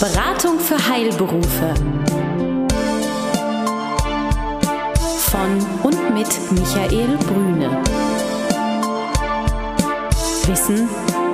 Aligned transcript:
Beratung 0.00 0.58
für 0.58 0.88
Heilberufe. 0.88 1.72
Von 5.18 5.66
und 5.84 6.14
mit 6.14 6.28
Michael 6.50 7.16
Brüne. 7.18 7.80
Wissen, 10.46 10.88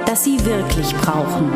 das 0.05 0.25
Sie 0.25 0.45
wirklich 0.45 0.95
brauchen. 0.97 1.51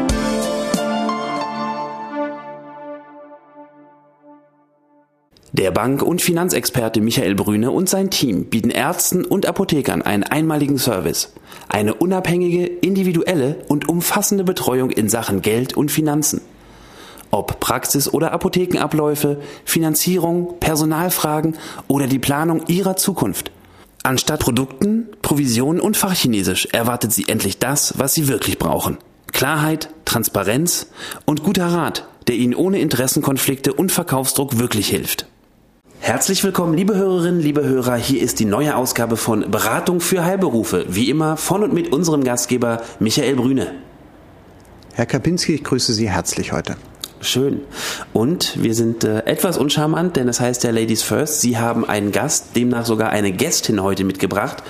Der 5.53 5.71
Bank- 5.71 6.03
und 6.03 6.23
Finanzexperte 6.23 7.03
Michael 7.03 7.35
Brüne 7.35 7.71
und 7.71 7.89
sein 7.89 8.11
Team 8.11 8.47
bieten 8.47 8.71
Ärzten 8.71 9.27
und 9.27 9.47
Apothekern 9.47 10.01
einen 10.01 10.25
einmaligen 10.25 10.79
Service. 10.79 11.35
Eine 11.69 11.95
unabhängige, 11.95 12.65
individuelle 12.65 13.59
und 13.69 13.89
umfassende 13.91 14.43
Betreuung 14.43 14.91
in 14.91 15.11
Sachen 15.11 15.43
Geld 15.43 15.77
und 15.77 15.91
Finanzen. 15.91 16.41
Ob 17.35 17.59
Praxis- 17.59 18.09
oder 18.09 18.31
Apothekenabläufe, 18.31 19.41
Finanzierung, 19.65 20.61
Personalfragen 20.61 21.57
oder 21.89 22.07
die 22.07 22.21
Planung 22.21 22.65
Ihrer 22.69 22.95
Zukunft. 22.95 23.51
Anstatt 24.05 24.39
Produkten, 24.39 25.09
Provisionen 25.21 25.81
und 25.81 25.97
Fachchinesisch 25.97 26.69
erwartet 26.71 27.13
Sie 27.13 27.25
endlich 27.27 27.59
das, 27.59 27.99
was 27.99 28.15
Sie 28.15 28.29
wirklich 28.29 28.61
brauchen. 28.61 28.99
Klarheit, 29.33 29.89
Transparenz 30.05 30.87
und 31.25 31.43
guter 31.43 31.67
Rat, 31.67 32.07
der 32.29 32.37
Ihnen 32.37 32.55
ohne 32.55 32.79
Interessenkonflikte 32.79 33.73
und 33.73 33.91
Verkaufsdruck 33.91 34.61
wirklich 34.61 34.87
hilft. 34.87 35.27
Herzlich 35.99 36.45
willkommen, 36.45 36.75
liebe 36.75 36.95
Hörerinnen, 36.95 37.41
liebe 37.41 37.65
Hörer. 37.65 37.97
Hier 37.97 38.23
ist 38.23 38.39
die 38.39 38.45
neue 38.45 38.77
Ausgabe 38.77 39.17
von 39.17 39.51
Beratung 39.51 40.01
für 40.01 40.25
Heilberufe. 40.25 40.87
Wie 40.89 41.11
immer 41.11 41.37
von 41.37 41.65
und 41.65 41.75
mit 41.75 41.93
unserem 41.93 42.23
Gastgeber 42.23 42.83
Michael 43.01 43.35
Brüne. 43.35 43.73
Herr 44.93 45.07
Kapinski, 45.07 45.57
ich 45.57 45.65
grüße 45.65 45.93
Sie 45.93 46.09
herzlich 46.09 46.53
heute. 46.53 46.77
Schön. 47.25 47.63
Und 48.13 48.63
wir 48.63 48.75
sind 48.75 49.03
äh, 49.03 49.21
etwas 49.25 49.57
uncharmant, 49.57 50.17
denn 50.17 50.29
es 50.29 50.41
heißt 50.41 50.63
ja 50.63 50.71
Ladies 50.71 51.03
First. 51.03 51.41
Sie 51.41 51.57
haben 51.57 51.89
einen 51.89 52.13
Gast, 52.13 52.55
demnach 52.55 52.85
sogar 52.85 53.09
eine 53.09 53.33
Gästin 53.33 53.83
heute 53.83 54.05
mitgebracht. 54.05 54.63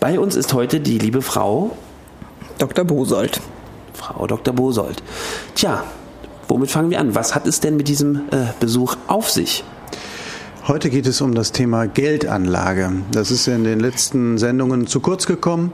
Bei 0.00 0.18
uns 0.18 0.34
ist 0.34 0.54
heute 0.54 0.80
die 0.80 0.98
liebe 0.98 1.20
Frau 1.20 1.76
Dr. 2.56 2.86
Bosold. 2.86 3.40
Frau 3.92 4.26
Dr. 4.26 4.54
Bosold. 4.54 5.02
Tja, 5.54 5.84
womit 6.48 6.70
fangen 6.70 6.90
wir 6.90 6.98
an? 6.98 7.14
Was 7.14 7.34
hat 7.34 7.46
es 7.46 7.60
denn 7.60 7.76
mit 7.76 7.88
diesem 7.88 8.22
äh, 8.30 8.46
Besuch 8.58 8.96
auf 9.06 9.28
sich? 9.28 9.62
Heute 10.66 10.90
geht 10.90 11.06
es 11.06 11.20
um 11.20 11.34
das 11.34 11.52
Thema 11.52 11.86
Geldanlage. 11.86 12.92
Das 13.10 13.32
ist 13.32 13.48
in 13.48 13.64
den 13.64 13.80
letzten 13.80 14.38
Sendungen 14.38 14.86
zu 14.86 15.00
kurz 15.00 15.26
gekommen. 15.26 15.72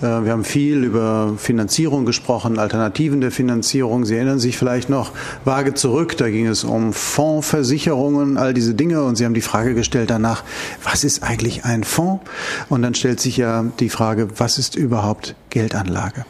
Äh, 0.00 0.24
wir 0.24 0.32
haben 0.32 0.44
viel 0.44 0.84
über 0.84 1.34
Finanzierung 1.36 2.04
gesprochen, 2.04 2.58
Alternativen 2.58 3.20
der 3.20 3.30
Finanzierung. 3.30 4.04
Sie 4.04 4.16
erinnern 4.16 4.38
sich 4.38 4.56
vielleicht 4.56 4.88
noch 4.88 5.12
vage 5.44 5.74
zurück. 5.74 6.16
Da 6.16 6.30
ging 6.30 6.46
es 6.46 6.64
um 6.64 6.92
Fondsversicherungen, 6.92 8.36
all 8.36 8.54
diese 8.54 8.74
Dinge. 8.74 9.02
Und 9.02 9.16
Sie 9.16 9.24
haben 9.24 9.34
die 9.34 9.40
Frage 9.40 9.74
gestellt 9.74 10.10
danach, 10.10 10.44
was 10.82 11.04
ist 11.04 11.22
eigentlich 11.22 11.64
ein 11.64 11.84
Fonds? 11.84 12.24
Und 12.68 12.82
dann 12.82 12.94
stellt 12.94 13.20
sich 13.20 13.36
ja 13.36 13.64
die 13.78 13.88
Frage, 13.88 14.28
was 14.38 14.58
ist 14.58 14.74
überhaupt 14.74 15.34
Geldanlage? 15.50 16.24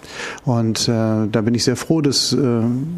Und 0.44 0.88
äh, 0.88 1.28
da 1.30 1.40
bin 1.42 1.54
ich 1.54 1.64
sehr 1.64 1.76
froh, 1.76 2.00
dass 2.00 2.32
äh, 2.32 2.36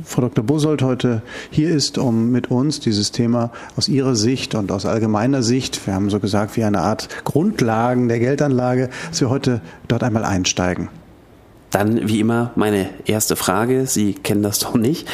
Frau 0.05 0.23
Dr. 0.23 0.45
Bosold 0.45 0.83
heute 0.83 1.23
hier 1.50 1.70
ist, 1.70 1.98
um 1.98 2.31
mit 2.31 2.50
uns 2.50 2.81
dieses 2.81 3.11
Thema 3.12 3.50
aus 3.77 3.89
ihrer 3.89 4.15
Sicht 4.15 4.55
und 4.55 4.70
aus 4.73 4.87
allgemeiner 4.87 5.43
Sicht, 5.43 5.87
wir 5.87 5.95
haben 5.95 6.11
so 6.11 6.20
gesagt, 6.20 6.56
wie 6.56 6.65
eine 6.65 6.81
Art 6.81 7.09
Grundlagen 7.25 8.09
der 8.09 8.20
Geldanlage, 8.20 8.89
dass 9.11 9.20
wir 9.20 9.31
heute 9.31 9.61
dort 9.89 10.03
einmal 10.03 10.25
einsteigen. 10.25 10.61
Dann, 11.70 12.08
wie 12.08 12.20
immer, 12.20 12.52
meine 12.55 12.91
erste 13.06 13.36
Frage. 13.36 13.86
Sie 13.86 14.14
kennen 14.14 14.42
das 14.42 14.58
doch 14.60 14.74
nicht. 14.74 15.08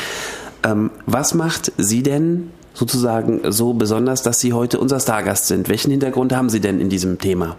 Ähm, 0.64 0.90
was 1.06 1.34
macht 1.34 1.72
Sie 1.78 2.02
denn 2.02 2.50
sozusagen 2.74 3.40
so 3.50 3.74
besonders, 3.74 4.22
dass 4.22 4.40
Sie 4.40 4.52
heute 4.52 4.78
unser 4.78 5.00
Stargast 5.00 5.46
sind? 5.46 5.68
Welchen 5.68 5.90
Hintergrund 5.90 6.34
haben 6.34 6.48
Sie 6.48 6.60
denn 6.60 6.80
in 6.80 6.89
diesem 6.89 7.18
Thema? 7.18 7.56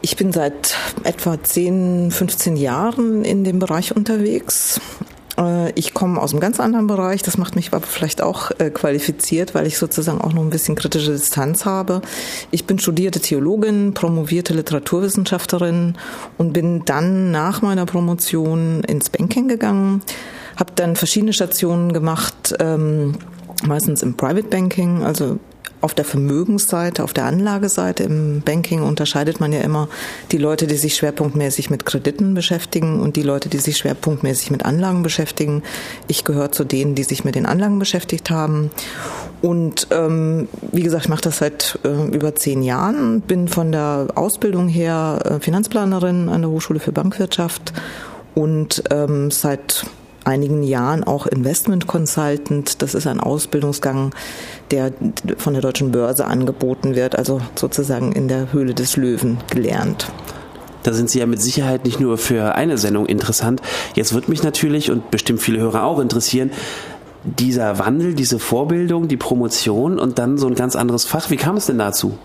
Ich 0.00 0.16
bin 0.16 0.32
seit 0.32 0.76
etwa 1.02 1.42
10, 1.42 2.12
15 2.12 2.56
Jahren 2.56 3.24
in 3.24 3.42
dem 3.42 3.58
Bereich 3.58 3.96
unterwegs. 3.96 4.80
Äh, 5.38 5.72
Ich 5.76 5.94
komme 5.94 6.20
aus 6.20 6.32
einem 6.32 6.40
ganz 6.40 6.60
anderen 6.60 6.86
Bereich. 6.86 7.22
Das 7.22 7.38
macht 7.38 7.56
mich 7.56 7.72
aber 7.72 7.80
vielleicht 7.86 8.22
auch 8.22 8.50
äh, 8.58 8.70
qualifiziert, 8.70 9.54
weil 9.54 9.66
ich 9.66 9.78
sozusagen 9.78 10.20
auch 10.20 10.32
noch 10.32 10.42
ein 10.42 10.50
bisschen 10.50 10.74
kritische 10.74 11.12
Distanz 11.12 11.64
habe. 11.64 12.02
Ich 12.50 12.64
bin 12.66 12.78
studierte 12.78 13.20
Theologin, 13.20 13.94
promovierte 13.94 14.54
Literaturwissenschaftlerin 14.54 15.96
und 16.36 16.52
bin 16.52 16.84
dann 16.84 17.30
nach 17.30 17.62
meiner 17.62 17.86
Promotion 17.86 18.82
ins 18.84 19.10
Banking 19.10 19.48
gegangen, 19.48 20.02
habe 20.56 20.72
dann 20.74 20.96
verschiedene 20.96 21.32
Stationen 21.32 21.92
gemacht, 21.92 22.54
ähm, 22.58 23.14
meistens 23.64 24.02
im 24.02 24.16
Private 24.16 24.48
Banking, 24.48 25.02
also 25.04 25.38
auf 25.80 25.94
der 25.94 26.04
Vermögensseite, 26.04 27.04
auf 27.04 27.12
der 27.12 27.24
Anlageseite 27.24 28.02
im 28.02 28.42
Banking 28.42 28.82
unterscheidet 28.82 29.40
man 29.40 29.52
ja 29.52 29.60
immer 29.60 29.88
die 30.32 30.38
Leute, 30.38 30.66
die 30.66 30.76
sich 30.76 30.96
schwerpunktmäßig 30.96 31.70
mit 31.70 31.86
Krediten 31.86 32.34
beschäftigen 32.34 33.00
und 33.00 33.16
die 33.16 33.22
Leute, 33.22 33.48
die 33.48 33.58
sich 33.58 33.76
schwerpunktmäßig 33.76 34.50
mit 34.50 34.64
Anlagen 34.64 35.02
beschäftigen. 35.02 35.62
Ich 36.08 36.24
gehöre 36.24 36.52
zu 36.52 36.64
denen, 36.64 36.94
die 36.94 37.04
sich 37.04 37.24
mit 37.24 37.34
den 37.34 37.46
Anlagen 37.46 37.78
beschäftigt 37.78 38.30
haben. 38.30 38.70
Und 39.40 39.86
ähm, 39.90 40.48
wie 40.72 40.82
gesagt, 40.82 41.04
ich 41.04 41.10
mache 41.10 41.22
das 41.22 41.38
seit 41.38 41.78
äh, 41.84 42.08
über 42.08 42.34
zehn 42.34 42.62
Jahren, 42.62 43.20
bin 43.20 43.46
von 43.46 43.70
der 43.70 44.08
Ausbildung 44.16 44.68
her 44.68 45.20
äh, 45.24 45.40
Finanzplanerin 45.40 46.28
an 46.28 46.42
der 46.42 46.50
Hochschule 46.50 46.80
für 46.80 46.92
Bankwirtschaft 46.92 47.72
und 48.34 48.82
ähm, 48.90 49.30
seit 49.30 49.86
einigen 50.28 50.62
Jahren 50.62 51.02
auch 51.04 51.26
Investment 51.26 51.86
Consultant. 51.86 52.82
Das 52.82 52.94
ist 52.94 53.06
ein 53.06 53.18
Ausbildungsgang, 53.18 54.14
der 54.70 54.92
von 55.38 55.54
der 55.54 55.62
Deutschen 55.62 55.90
Börse 55.90 56.26
angeboten 56.26 56.94
wird, 56.94 57.16
also 57.16 57.40
sozusagen 57.54 58.12
in 58.12 58.28
der 58.28 58.52
Höhle 58.52 58.74
des 58.74 58.96
Löwen 58.96 59.38
gelernt. 59.50 60.10
Da 60.82 60.92
sind 60.92 61.10
Sie 61.10 61.18
ja 61.18 61.26
mit 61.26 61.42
Sicherheit 61.42 61.84
nicht 61.84 61.98
nur 61.98 62.18
für 62.18 62.54
eine 62.54 62.78
Sendung 62.78 63.06
interessant. 63.06 63.60
Jetzt 63.94 64.14
wird 64.14 64.28
mich 64.28 64.42
natürlich 64.42 64.90
und 64.90 65.10
bestimmt 65.10 65.40
viele 65.40 65.58
Hörer 65.58 65.82
auch 65.84 65.98
interessieren, 65.98 66.50
dieser 67.24 67.78
Wandel, 67.78 68.14
diese 68.14 68.38
Vorbildung, 68.38 69.08
die 69.08 69.16
Promotion 69.16 69.98
und 69.98 70.18
dann 70.18 70.38
so 70.38 70.46
ein 70.46 70.54
ganz 70.54 70.76
anderes 70.76 71.04
Fach. 71.04 71.30
Wie 71.30 71.36
kam 71.36 71.56
es 71.56 71.66
denn 71.66 71.78
dazu? 71.78 72.16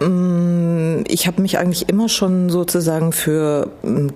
Ich 0.00 1.26
habe 1.26 1.42
mich 1.42 1.58
eigentlich 1.58 1.88
immer 1.88 2.08
schon 2.08 2.50
sozusagen 2.50 3.10
für 3.10 3.68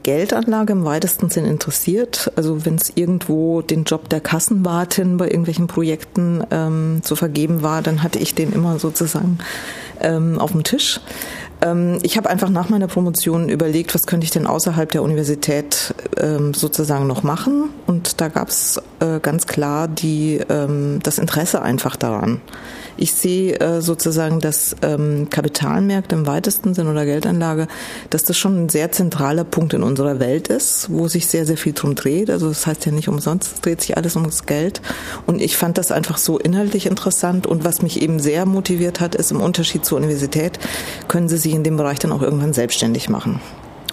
Geldanlage 0.05 0.73
im 0.73 0.85
weitesten 0.85 1.29
Sinn 1.29 1.45
interessiert. 1.45 2.31
Also 2.37 2.65
wenn 2.65 2.77
es 2.77 2.93
irgendwo 2.95 3.63
den 3.63 3.83
Job 3.83 4.09
der 4.09 4.21
Kassenwartin 4.21 5.17
bei 5.17 5.27
irgendwelchen 5.27 5.67
Projekten 5.67 6.45
ähm, 6.53 7.01
zu 7.03 7.17
vergeben 7.17 7.63
war, 7.63 7.83
dann 7.83 8.05
hatte 8.05 8.21
ich 8.21 8.37
den 8.37 8.53
immer 8.53 8.79
sozusagen 8.79 9.39
ähm, 10.01 10.39
auf 10.39 10.53
dem 10.53 10.63
Tisch. 10.63 11.01
Ähm, 11.63 11.99
ich 12.03 12.17
habe 12.17 12.29
einfach 12.29 12.51
nach 12.51 12.69
meiner 12.69 12.89
Promotion 12.89 13.49
überlegt, 13.49 13.95
was 13.95 14.07
könnte 14.07 14.25
ich 14.25 14.31
denn 14.31 14.47
außerhalb 14.47 14.91
der 14.91 15.03
Universität 15.03 15.95
ähm, 16.19 16.55
sozusagen 16.55 17.07
noch 17.07 17.23
machen. 17.23 17.71
Und 17.87 18.21
da 18.21 18.29
gab 18.29 18.49
es 18.49 18.81
äh, 19.01 19.21
ganz 19.21 19.47
klar 19.47 19.89
die, 19.89 20.41
ähm, 20.49 21.01
das 21.03 21.19
Interesse 21.19 21.63
einfach 21.63 21.97
daran. 21.97 22.41
Ich 22.97 23.15
sehe 23.15 23.59
äh, 23.59 23.81
sozusagen, 23.81 24.41
dass 24.41 24.77
ähm, 24.83 25.29
Kapitalmärkte 25.31 26.15
im 26.15 26.27
weitesten 26.27 26.75
Sinn 26.75 26.89
oder 26.89 27.05
Geldanlage, 27.05 27.69
dass 28.11 28.25
das 28.25 28.37
schon 28.37 28.65
ein 28.65 28.69
sehr 28.69 28.93
zentraler 28.93 29.45
Punkt 29.45 29.75
in 29.75 29.83
unserer 29.83 30.21
Welt 30.21 30.49
ist, 30.49 30.89
wo 30.91 31.09
sich 31.09 31.27
sehr, 31.27 31.47
sehr 31.47 31.57
viel 31.57 31.73
drum 31.73 31.95
dreht. 31.95 32.31
Also 32.31 32.49
das 32.49 32.67
heißt 32.67 32.85
ja 32.87 32.93
nicht 32.93 33.09
umsonst, 33.09 33.65
dreht 33.65 33.81
sich 33.81 33.97
alles 33.97 34.17
ums 34.17 34.47
Geld. 34.47 34.83
Und 35.27 35.41
ich 35.41 35.57
fand 35.57 35.79
das 35.79 35.91
einfach 35.91 36.19
so 36.19 36.39
inhaltlich 36.39 36.87
interessant. 36.87 37.47
Und 37.47 37.65
was 37.65 37.83
mich 37.83 38.03
eben 38.03 38.21
sehr 38.21 38.47
motiviert 38.47 39.01
hat, 39.01 39.15
ist 39.15 39.31
im 39.33 39.41
Unterschied 39.41 39.85
zur 39.85 39.99
Universität, 39.99 40.59
können 41.09 41.29
Sie 41.29 41.39
sich 41.39 41.55
in 41.55 41.65
dem 41.65 41.77
Bereich 41.77 41.99
dann 41.99 42.13
auch 42.13 42.23
irgendwann 42.23 42.53
selbstständig 42.53 43.09
machen. 43.09 43.41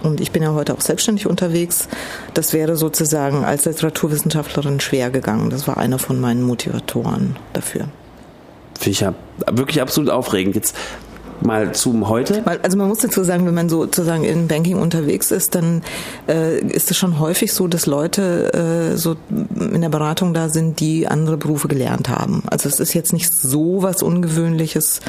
Und 0.03 0.21
ich 0.21 0.31
bin 0.31 0.43
ja 0.43 0.53
heute 0.53 0.73
auch 0.73 0.81
selbstständig 0.81 1.27
unterwegs. 1.27 1.87
Das 2.33 2.53
wäre 2.53 2.75
sozusagen 2.75 3.43
als 3.43 3.65
Literaturwissenschaftlerin 3.65 4.79
schwer 4.79 5.09
gegangen. 5.09 5.49
Das 5.49 5.67
war 5.67 5.77
einer 5.77 5.99
von 5.99 6.19
meinen 6.19 6.43
Motivatoren 6.43 7.35
dafür. 7.53 7.89
Finde 8.79 8.91
ich 8.91 8.99
ja 9.01 9.13
wirklich 9.51 9.81
absolut 9.81 10.09
aufregend. 10.09 10.55
Jetzt 10.55 10.75
mal 11.41 11.71
zum 11.73 12.09
heute. 12.09 12.43
Also 12.63 12.75
man 12.77 12.89
muss 12.89 12.99
dazu 12.99 13.23
sagen, 13.23 13.45
wenn 13.45 13.53
man 13.53 13.69
sozusagen 13.69 14.25
in 14.25 14.47
Banking 14.49 14.77
unterwegs 14.77 15.31
ist, 15.31 15.55
dann 15.55 15.83
äh, 16.27 16.59
ist 16.59 16.91
es 16.91 16.97
schon 16.97 17.17
häufig 17.17 17.53
so, 17.53 17.67
dass 17.67 17.85
Leute 17.85 18.91
äh, 18.93 18.97
so 18.97 19.15
in 19.29 19.79
der 19.79 19.87
Beratung 19.87 20.33
da 20.33 20.49
sind, 20.49 20.81
die 20.81 21.07
andere 21.07 21.37
Berufe 21.37 21.69
gelernt 21.69 22.09
haben. 22.09 22.43
Also 22.49 22.67
es 22.67 22.81
ist 22.81 22.93
jetzt 22.93 23.13
nicht 23.13 23.33
so 23.33 23.81
was 23.83 24.03
Ungewöhnliches. 24.03 24.99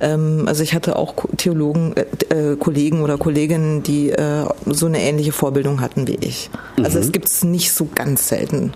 Ähm, 0.00 0.44
also 0.46 0.62
ich 0.62 0.74
hatte 0.74 0.96
auch 0.96 1.14
Theologen, 1.38 1.94
äh, 1.96 2.56
Kollegen 2.58 3.02
oder 3.02 3.16
Kolleginnen, 3.16 3.82
die 3.82 4.10
äh, 4.10 4.44
so 4.66 4.84
eine 4.84 5.00
ähnliche 5.00 5.32
Vorbildung 5.32 5.80
hatten 5.80 6.06
wie 6.06 6.16
ich. 6.20 6.50
Also 6.82 6.98
Mhm. 6.98 7.04
es 7.04 7.12
gibt 7.12 7.28
es 7.30 7.42
nicht 7.42 7.72
so 7.72 7.88
ganz 7.94 8.28
selten. 8.28 8.74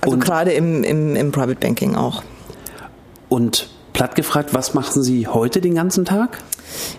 Also 0.00 0.14
Und- 0.14 0.24
gerade 0.24 0.52
im, 0.52 0.84
im, 0.84 1.16
im 1.16 1.32
Private 1.32 1.58
Banking 1.60 1.96
auch. 1.96 2.22
Und 3.34 3.68
platt 3.94 4.14
gefragt, 4.14 4.54
was 4.54 4.74
machen 4.74 5.02
Sie 5.02 5.26
heute 5.26 5.60
den 5.60 5.74
ganzen 5.74 6.04
Tag? 6.04 6.38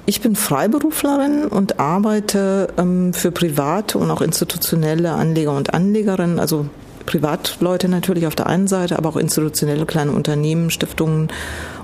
Ich 0.06 0.20
bin 0.20 0.36
Freiberuflerin 0.36 1.46
und 1.46 1.80
arbeite 1.80 2.68
ähm, 2.78 3.14
für 3.14 3.32
private 3.32 3.98
und 3.98 4.12
auch 4.12 4.20
institutionelle 4.20 5.14
Anleger 5.14 5.56
und 5.56 5.74
Anlegerinnen, 5.74 6.42
also 6.42 6.66
Privatleute 7.06 7.88
natürlich 7.88 8.28
auf 8.28 8.36
der 8.36 8.48
einen 8.48 8.68
Seite, 8.68 8.98
aber 8.98 9.08
auch 9.08 9.16
institutionelle 9.16 9.86
kleine 9.86 10.12
Unternehmen, 10.12 10.72
Stiftungen 10.72 11.30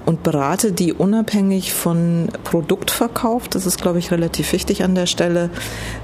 und 0.06 0.21
berate 0.24 0.74
die 0.74 0.92
unabhängig 0.92 1.71
von 1.71 2.27
Produktverkauf, 2.44 3.48
das 3.48 3.65
ist, 3.65 3.81
glaube 3.81 4.00
ich, 4.00 4.12
relativ 4.12 4.51
wichtig 4.51 4.83
an 4.83 4.95
der 4.95 5.06
Stelle, 5.06 5.50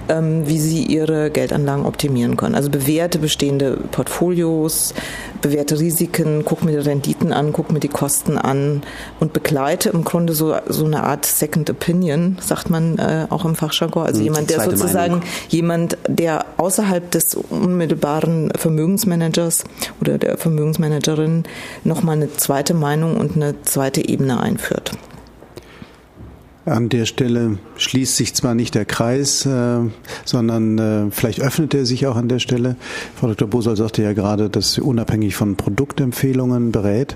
ähm, 0.09 0.47
wie 0.47 0.59
sie 0.59 0.83
ihre 0.83 1.29
Geldanlagen 1.29 1.85
optimieren 1.85 2.37
können. 2.37 2.55
Also 2.55 2.69
bewährte 2.69 3.19
bestehende 3.19 3.77
Portfolios, 3.91 4.93
bewährte 5.41 5.79
Risiken, 5.79 6.43
guck 6.45 6.63
mir 6.63 6.71
die 6.71 6.77
Renditen 6.77 7.31
an, 7.33 7.53
guck 7.53 7.71
mir 7.71 7.79
die 7.79 7.87
Kosten 7.87 8.37
an 8.37 8.81
und 9.19 9.33
begleite 9.33 9.89
im 9.89 10.03
Grunde 10.03 10.33
so, 10.33 10.55
so 10.67 10.85
eine 10.85 11.03
Art 11.03 11.25
Second 11.25 11.69
Opinion, 11.69 12.37
sagt 12.41 12.69
man 12.69 12.97
äh, 12.97 13.27
auch 13.29 13.45
im 13.45 13.55
Fachjargon. 13.55 14.05
Also 14.05 14.19
hm, 14.19 14.25
jemand, 14.25 14.49
der 14.49 14.61
sozusagen, 14.61 15.13
Meinung. 15.13 15.27
jemand, 15.49 15.97
der 16.07 16.45
außerhalb 16.57 17.09
des 17.11 17.35
unmittelbaren 17.35 18.51
Vermögensmanagers 18.55 19.63
oder 20.01 20.17
der 20.17 20.37
Vermögensmanagerin 20.37 21.43
nochmal 21.83 22.17
eine 22.17 22.33
zweite 22.33 22.73
Meinung 22.73 23.17
und 23.17 23.35
eine 23.35 23.61
zweite 23.63 24.07
Ebene 24.07 24.39
einführt. 24.39 24.91
An 26.67 26.89
der 26.89 27.05
Stelle 27.05 27.59
schließt 27.77 28.17
sich 28.17 28.33
zwar 28.33 28.53
nicht 28.53 28.75
der 28.75 28.83
Kreis, 28.83 29.45
äh, 29.45 29.79
sondern 30.25 30.77
äh, 30.77 31.11
vielleicht 31.11 31.39
öffnet 31.39 31.73
er 31.73 31.85
sich 31.85 32.07
auch 32.07 32.17
an 32.17 32.27
der 32.27 32.39
Stelle. 32.39 32.75
Frau 33.15 33.27
Dr. 33.27 33.47
Bosol 33.47 33.77
sagte 33.77 34.03
ja 34.03 34.11
gerade, 34.11 34.49
dass 34.49 34.73
sie 34.73 34.81
unabhängig 34.81 35.37
von 35.37 35.55
Produktempfehlungen 35.55 36.73
berät. 36.73 37.15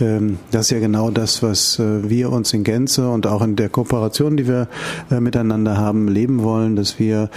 Ähm, 0.00 0.38
das 0.50 0.62
ist 0.62 0.70
ja 0.70 0.80
genau 0.80 1.10
das, 1.12 1.44
was 1.44 1.78
äh, 1.78 2.10
wir 2.10 2.32
uns 2.32 2.52
in 2.52 2.64
Gänze 2.64 3.08
und 3.08 3.28
auch 3.28 3.42
in 3.42 3.54
der 3.54 3.68
Kooperation, 3.68 4.36
die 4.36 4.48
wir 4.48 4.66
miteinander 5.10 5.76
haben, 5.76 6.08
leben 6.08 6.42
wollen, 6.42 6.74
dass 6.74 6.98
wir 6.98 7.30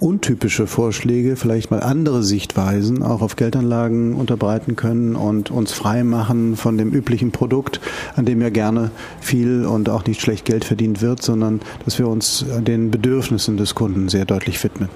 untypische 0.00 0.66
Vorschläge, 0.66 1.36
vielleicht 1.36 1.70
mal 1.70 1.80
andere 1.80 2.22
Sichtweisen 2.22 3.02
auch 3.02 3.22
auf 3.22 3.36
Geldanlagen 3.36 4.14
unterbreiten 4.14 4.76
können 4.76 5.14
und 5.14 5.50
uns 5.50 5.72
frei 5.72 6.04
machen 6.04 6.56
von 6.56 6.78
dem 6.78 6.90
üblichen 6.90 7.30
Produkt, 7.30 7.80
an 8.16 8.24
dem 8.24 8.40
ja 8.40 8.50
gerne 8.50 8.90
viel 9.20 9.64
und 9.64 9.88
auch 9.88 10.04
nicht 10.06 10.20
schlecht 10.20 10.44
Geld 10.44 10.64
verdient 10.64 11.02
wird, 11.02 11.22
sondern 11.22 11.60
dass 11.84 11.98
wir 11.98 12.08
uns 12.08 12.44
den 12.60 12.90
Bedürfnissen 12.90 13.56
des 13.56 13.74
Kunden 13.74 14.08
sehr 14.08 14.24
deutlich 14.24 14.62
widmen. 14.64 14.88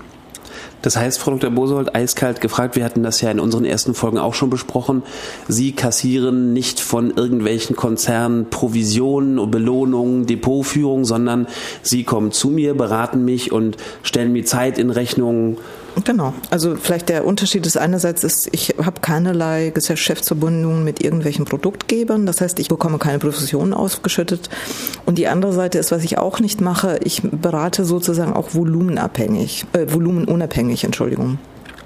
Das 0.84 0.98
heißt, 0.98 1.18
Frau 1.18 1.30
Dr. 1.30 1.48
Bosold, 1.48 1.94
eiskalt 1.94 2.42
gefragt, 2.42 2.76
wir 2.76 2.84
hatten 2.84 3.02
das 3.02 3.22
ja 3.22 3.30
in 3.30 3.40
unseren 3.40 3.64
ersten 3.64 3.94
Folgen 3.94 4.18
auch 4.18 4.34
schon 4.34 4.50
besprochen, 4.50 5.02
Sie 5.48 5.72
kassieren 5.72 6.52
nicht 6.52 6.78
von 6.78 7.10
irgendwelchen 7.16 7.74
Konzernen 7.74 8.50
Provisionen, 8.50 9.38
und 9.38 9.50
Belohnungen, 9.50 10.26
Depotführung, 10.26 11.06
sondern 11.06 11.46
Sie 11.80 12.04
kommen 12.04 12.32
zu 12.32 12.50
mir, 12.50 12.74
beraten 12.74 13.24
mich 13.24 13.50
und 13.50 13.78
stellen 14.02 14.34
mir 14.34 14.44
Zeit 14.44 14.76
in 14.76 14.90
Rechnung, 14.90 15.56
Genau. 16.02 16.34
Also 16.50 16.74
vielleicht 16.74 17.08
der 17.08 17.24
Unterschied 17.24 17.64
ist 17.66 17.76
einerseits 17.76 18.24
ist, 18.24 18.48
ich 18.52 18.74
habe 18.82 19.00
keinerlei 19.00 19.70
Geschäftsverbindungen 19.70 20.82
mit 20.82 21.02
irgendwelchen 21.02 21.44
Produktgebern. 21.44 22.26
Das 22.26 22.40
heißt, 22.40 22.58
ich 22.58 22.68
bekomme 22.68 22.98
keine 22.98 23.18
Professionen 23.20 23.72
ausgeschüttet. 23.72 24.50
Und 25.06 25.18
die 25.18 25.28
andere 25.28 25.52
Seite 25.52 25.78
ist, 25.78 25.92
was 25.92 26.02
ich 26.02 26.18
auch 26.18 26.40
nicht 26.40 26.60
mache, 26.60 26.98
ich 27.04 27.22
berate 27.22 27.84
sozusagen 27.84 28.32
auch 28.32 28.54
volumenabhängig, 28.54 29.66
äh, 29.72 29.86
volumenunabhängig, 29.92 30.84
Entschuldigung. 30.84 31.38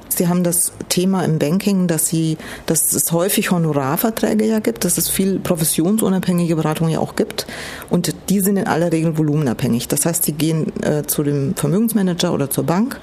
Sie 0.08 0.26
haben 0.26 0.42
das 0.42 0.72
Thema 0.88 1.24
im 1.24 1.38
Banking, 1.38 1.86
dass 1.86 2.08
Sie, 2.08 2.38
dass 2.66 2.92
es 2.92 3.12
häufig 3.12 3.52
Honorarverträge 3.52 4.46
ja 4.46 4.58
gibt, 4.58 4.84
dass 4.84 4.98
es 4.98 5.08
viel 5.08 5.38
professionsunabhängige 5.38 6.56
Beratung 6.56 6.88
ja 6.88 6.98
auch 6.98 7.14
gibt 7.14 7.46
und 7.88 8.12
die 8.28 8.40
sind 8.40 8.56
in 8.56 8.66
aller 8.66 8.90
Regel 8.90 9.16
volumenabhängig. 9.16 9.86
Das 9.86 10.06
heißt, 10.06 10.24
Sie 10.24 10.32
gehen 10.32 10.72
äh, 10.82 11.04
zu 11.04 11.22
dem 11.22 11.54
Vermögensmanager 11.54 12.32
oder 12.32 12.50
zur 12.50 12.64
Bank, 12.64 12.98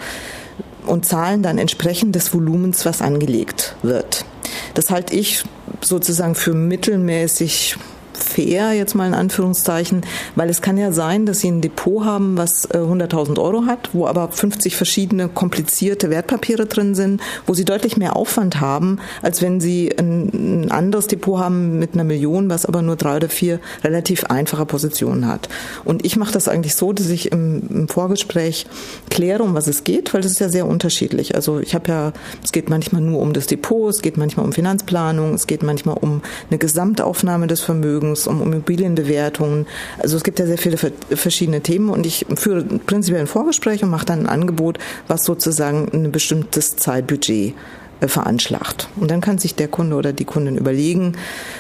und 0.86 1.06
zahlen 1.06 1.44
dann 1.44 1.58
entsprechend 1.58 2.16
des 2.16 2.34
Volumens, 2.34 2.86
was 2.86 3.02
angelegt 3.02 3.76
wird. 3.82 4.26
Das 4.74 4.90
halte 4.90 5.16
ich 5.16 5.44
sozusagen 5.82 6.36
für 6.36 6.54
mittelmäßig 6.54 7.78
fair, 8.16 8.74
jetzt 8.74 8.96
mal 8.96 9.08
in 9.08 9.14
Anführungszeichen, 9.14 10.02
weil 10.36 10.50
es 10.50 10.62
kann 10.62 10.78
ja 10.78 10.92
sein, 10.92 11.26
dass 11.26 11.40
Sie 11.40 11.50
ein 11.50 11.62
Depot 11.62 12.04
haben, 12.06 12.38
was 12.38 12.70
100.000 12.70 13.36
äh, 13.36 13.40
Euro 13.40 13.66
hat, 13.66 13.90
wo 13.94 14.08
aber 14.08 14.30
50 14.30 14.76
verschiedene 14.76 15.28
komplizierte 15.28 16.10
Wertpapiere 16.10 16.66
drin 16.66 16.96
sind, 16.96 17.22
wo 17.46 17.54
Sie 17.54 17.66
deutlich 17.66 17.98
mehr 17.98 18.16
Aufwand 18.16 18.62
haben, 18.62 19.00
als 19.22 19.42
wenn 19.42 19.60
Sie 19.60 19.94
ein, 19.98 20.72
anderes 20.72 21.08
Depot 21.08 21.40
haben 21.40 21.80
mit 21.80 21.94
einer 21.94 22.04
Million, 22.04 22.50
was 22.50 22.66
aber 22.66 22.82
nur 22.82 22.96
drei 22.96 23.18
oder 23.18 23.30
vier 23.30 23.60
relativ 23.84 24.26
einfache 24.26 24.66
Positionen 24.66 25.28
hat. 25.28 25.50
Und 25.84 26.06
ich 26.06 26.16
mache 26.16 26.34
das 26.34 26.48
eigentlich 26.48 26.76
so, 26.76 26.94
dass 26.94 27.10
ich 27.10 27.32
im, 27.32 27.62
im 27.70 27.88
Vorgespräch 27.88 28.66
kläre, 29.10 29.44
um 29.44 29.54
was 29.54 29.68
es 29.68 29.84
geht, 29.84 30.14
weil 30.14 30.22
das 30.22 30.32
ist 30.32 30.40
ja 30.40 30.50
sehr 30.50 30.66
unterschiedlich. 30.66 31.36
Also 31.36 31.60
ich 31.60 31.76
habe 31.76 31.90
ja, 31.90 32.14
es 32.44 32.52
geht 32.52 32.70
manchmal 32.70 33.02
nur 33.02 33.22
um 33.22 33.34
das 33.34 33.48
Depot, 33.48 33.90
es 33.90 34.02
geht 34.02 34.18
manchmal 34.18 34.46
um 34.46 34.54
Finanzplanung, 34.54 35.34
es 35.34 35.48
geht 35.48 35.64
manchmal 35.64 35.98
um 36.00 36.22
eine 36.50 36.58
Gesamtaufnahme 36.58 37.48
des 37.48 37.62
Vermögens, 37.62 38.05
Vermögens, 38.06 38.28
um 38.28 38.42
Immobilienbewertungen. 38.42 39.66
Also 40.00 40.18
es 40.18 40.24
gibt 40.24 40.40
ja 40.40 40.46
sehr 40.46 40.58
viele 40.58 40.78
verschiedene 40.78 41.62
Themen 41.62 41.90
und 41.90 42.06
ich 42.06 42.26
führe 42.36 42.64
prinzipiell 42.64 43.22
ein 43.22 43.28
Vorgespräch 43.28 43.84
und 43.84 43.90
mache 43.90 44.06
dann 44.06 44.22
ein 44.22 44.28
Angebot, 44.28 44.78
was 45.08 45.26
sozusagen 45.26 45.90
ein 45.94 46.12
bestimmtes 46.12 46.76
Zeitbudget 46.76 47.54
äh, 48.02 48.08
veranschlagt. 48.08 48.90
Und 48.96 49.10
dann 49.12 49.22
kann 49.22 49.38
sich 49.38 49.56
der 49.56 49.68
Kunde 49.68 49.96
oder 49.96 50.14
die 50.14 50.26
Kundin 50.26 50.58
überlegen, 50.58 51.14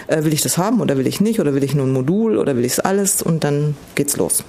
äh, 0.08 0.24
will 0.24 0.34
ich 0.34 0.42
das 0.42 0.58
haben 0.58 0.82
oder 0.82 0.98
will 0.98 1.08
ich 1.08 1.22
nicht 1.22 1.40
oder 1.40 1.54
will 1.54 1.64
ich 1.64 1.74
nur 1.74 1.86
ein 1.86 1.94
Modul 1.94 2.38
oder 2.38 2.56
will 2.56 2.66
ich 2.66 2.74
es 2.74 2.80
alles 2.80 3.22
und 3.22 3.44
dann 3.44 3.76
geht's 3.96 4.18
los. 4.18 4.44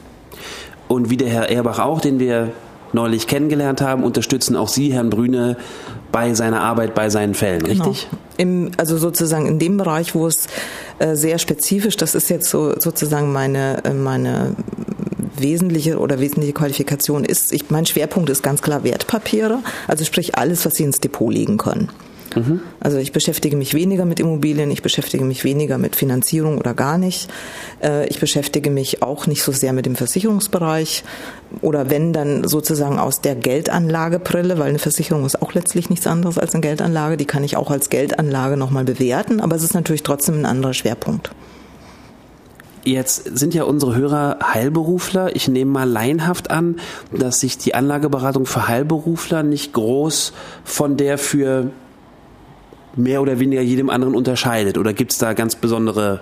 Und 0.89 1.11
wie 1.11 1.17
der 1.17 1.29
Herr 1.29 1.51
Erbach 1.51 1.81
auch, 1.81 2.01
den 2.01 2.21
wir 2.21 2.53
neulich 2.93 3.27
kennengelernt 3.27 3.81
haben, 3.81 4.05
unterstützen 4.05 4.57
auch 4.57 4.69
Sie, 4.69 4.93
Herrn 4.93 5.11
Brüne, 5.11 5.57
bei 6.13 6.35
seiner 6.35 6.63
Arbeit, 6.63 6.95
bei 6.95 7.11
seinen 7.11 7.35
Fällen, 7.35 7.65
genau. 7.65 7.85
richtig? 7.85 8.09
Im, 8.37 8.71
also 8.77 8.97
sozusagen 8.97 9.47
in 9.47 9.59
dem 9.59 9.77
Bereich, 9.77 10.15
wo 10.15 10.27
es 10.27 10.47
äh, 10.99 11.15
sehr 11.15 11.39
spezifisch, 11.39 11.97
das 11.97 12.15
ist 12.15 12.31
jetzt 12.31 12.49
so 12.49 12.75
sozusagen 12.79 13.33
meine, 13.33 13.85
äh, 13.85 13.93
meine 13.93 14.55
wesentliche 15.37 15.99
oder 15.99 16.21
wesentliche 16.21 16.53
Qualifikation 16.53 17.25
ist, 17.25 17.53
ich, 17.53 17.71
mein 17.71 17.87
Schwerpunkt 17.87 18.31
ist 18.31 18.43
ganz 18.43 18.63
klar 18.63 18.85
Wertpapiere, 18.85 19.59
also 19.89 20.05
sprich 20.05 20.37
alles, 20.37 20.65
was 20.65 20.75
Sie 20.75 20.85
ins 20.85 21.01
Depot 21.01 21.33
legen 21.33 21.59
können. 21.59 21.91
Mhm. 22.37 22.61
Also 22.81 22.99
ich 22.99 23.13
beschäftige 23.13 23.57
mich 23.57 23.75
weniger 23.75 24.05
mit 24.05 24.21
Immobilien, 24.21 24.71
ich 24.71 24.83
beschäftige 24.83 25.25
mich 25.25 25.43
weniger 25.43 25.79
mit 25.79 25.97
Finanzierung 25.97 26.59
oder 26.59 26.75
gar 26.75 26.99
nicht. 26.99 27.31
Äh, 27.83 28.07
ich 28.09 28.21
beschäftige 28.21 28.71
mich 28.71 29.03
auch 29.03 29.27
nicht 29.27 29.43
so 29.43 29.53
sehr 29.53 29.73
mit 29.73 29.87
dem 29.87 29.97
Versicherungsbereich 29.97 31.03
oder 31.63 31.91
wenn 31.91 32.13
dann 32.13 32.47
sozusagen 32.47 32.99
aus 32.99 33.23
der 33.23 33.35
Geldanlagebrille, 33.35 34.59
weil 34.59 34.69
eine 34.69 34.79
Versicherung 34.79 35.25
ist 35.25 35.41
auch 35.41 35.55
letztlich 35.55 35.89
nichts 35.89 36.07
anderes 36.07 36.39
als 36.39 36.55
eine 36.55 36.61
Geldanlage, 36.61 37.17
die 37.17 37.25
kann 37.25 37.43
ich 37.43 37.57
auch 37.57 37.71
als 37.71 37.89
Geldanlage 37.89 38.57
nochmal 38.57 38.85
bewerten, 38.85 39.41
aber 39.41 39.57
es 39.57 39.63
ist 39.63 39.75
natürlich 39.75 40.03
trotzdem 40.03 40.41
ein 40.41 40.47
anderer 40.47 40.75
Schwerpunkt. 40.75 41.31
Jetzt 42.85 43.37
sind 43.37 43.53
ja 43.53 43.65
unsere 43.65 43.97
Hörer 43.97 44.39
Heilberufler. 44.45 45.35
Ich 45.35 45.49
nehme 45.49 45.73
mal 45.73 45.91
laienhaft 45.91 46.53
an, 46.53 46.77
dass 47.11 47.41
sich 47.41 47.59
die 47.59 47.75
Anlageberatung 47.75 48.47
für 48.47 48.69
Heilberufler 48.69 49.43
nicht 49.43 49.73
groß 49.73 50.33
von 50.63 50.97
der 50.97 51.19
für 51.19 51.73
mehr 52.97 53.23
oder 53.23 53.39
weniger 53.39 53.63
jedem 53.63 53.91
anderen 53.91 54.15
unterscheidet? 54.15 54.79
Oder 54.79 54.93
gibt 54.93 55.13
es 55.13 55.19
da 55.19 55.33
ganz 55.33 55.55
besondere 55.57 56.21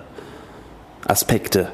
Aspekte? 1.07 1.69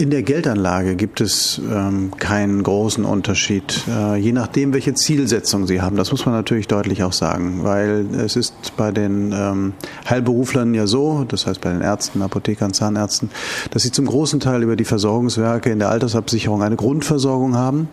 In 0.00 0.08
der 0.08 0.22
Geldanlage 0.22 0.96
gibt 0.96 1.20
es 1.20 1.60
ähm, 1.70 2.12
keinen 2.16 2.62
großen 2.62 3.04
Unterschied, 3.04 3.84
äh, 3.86 4.16
je 4.16 4.32
nachdem, 4.32 4.72
welche 4.72 4.94
Zielsetzung 4.94 5.66
Sie 5.66 5.82
haben. 5.82 5.96
Das 5.96 6.10
muss 6.10 6.24
man 6.24 6.34
natürlich 6.34 6.68
deutlich 6.68 7.02
auch 7.02 7.12
sagen, 7.12 7.64
weil 7.64 8.06
es 8.16 8.34
ist 8.34 8.54
bei 8.78 8.92
den 8.92 9.30
ähm, 9.36 9.74
Heilberuflern 10.08 10.72
ja 10.72 10.86
so, 10.86 11.26
das 11.28 11.46
heißt 11.46 11.60
bei 11.60 11.70
den 11.70 11.82
Ärzten, 11.82 12.22
Apothekern, 12.22 12.72
Zahnärzten, 12.72 13.28
dass 13.72 13.82
sie 13.82 13.92
zum 13.92 14.06
großen 14.06 14.40
Teil 14.40 14.62
über 14.62 14.74
die 14.74 14.86
Versorgungswerke 14.86 15.68
in 15.68 15.78
der 15.78 15.90
Altersabsicherung 15.90 16.62
eine 16.62 16.76
Grundversorgung 16.76 17.56
haben 17.56 17.86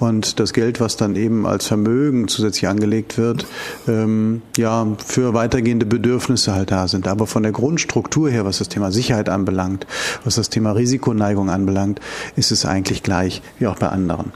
und 0.00 0.40
das 0.40 0.54
Geld, 0.54 0.80
was 0.80 0.96
dann 0.96 1.14
eben 1.14 1.46
als 1.46 1.68
Vermögen 1.68 2.26
zusätzlich 2.26 2.66
angelegt 2.66 3.18
wird, 3.18 3.46
ähm, 3.86 4.42
ja 4.56 4.84
für 5.06 5.32
weitergehende 5.32 5.86
Bedürfnisse 5.86 6.56
halt 6.56 6.72
da 6.72 6.88
sind. 6.88 7.06
Aber 7.06 7.28
von 7.28 7.44
der 7.44 7.52
Grundstruktur 7.52 8.28
her, 8.28 8.44
was 8.44 8.58
das 8.58 8.68
Thema 8.68 8.90
Sicherheit 8.90 9.28
anbelangt, 9.28 9.86
was 10.24 10.34
das 10.34 10.50
Thema 10.50 10.72
Risikoneigung 10.72 11.51
anbelangt, 11.52 12.00
ist 12.36 12.52
es 12.52 12.64
eigentlich 12.64 13.02
gleich 13.02 13.42
wie 13.58 13.66
auch 13.66 13.76
bei 13.76 13.88
anderen. 13.88 14.32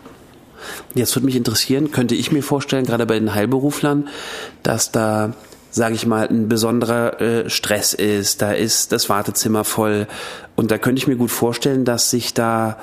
Jetzt 0.94 1.14
würde 1.14 1.26
mich 1.26 1.36
interessieren, 1.36 1.92
könnte 1.92 2.14
ich 2.14 2.32
mir 2.32 2.42
vorstellen, 2.42 2.86
gerade 2.86 3.06
bei 3.06 3.18
den 3.18 3.34
Heilberuflern, 3.34 4.08
dass 4.62 4.90
da 4.90 5.34
sage 5.76 5.94
ich 5.94 6.06
mal, 6.06 6.26
ein 6.26 6.48
besonderer 6.48 7.20
äh, 7.20 7.50
Stress 7.50 7.92
ist, 7.92 8.40
da 8.40 8.52
ist 8.52 8.92
das 8.92 9.10
Wartezimmer 9.10 9.62
voll 9.62 10.06
und 10.54 10.70
da 10.70 10.78
könnte 10.78 11.00
ich 11.00 11.06
mir 11.06 11.16
gut 11.16 11.30
vorstellen, 11.30 11.84
dass 11.84 12.10
sich 12.10 12.32
da 12.32 12.78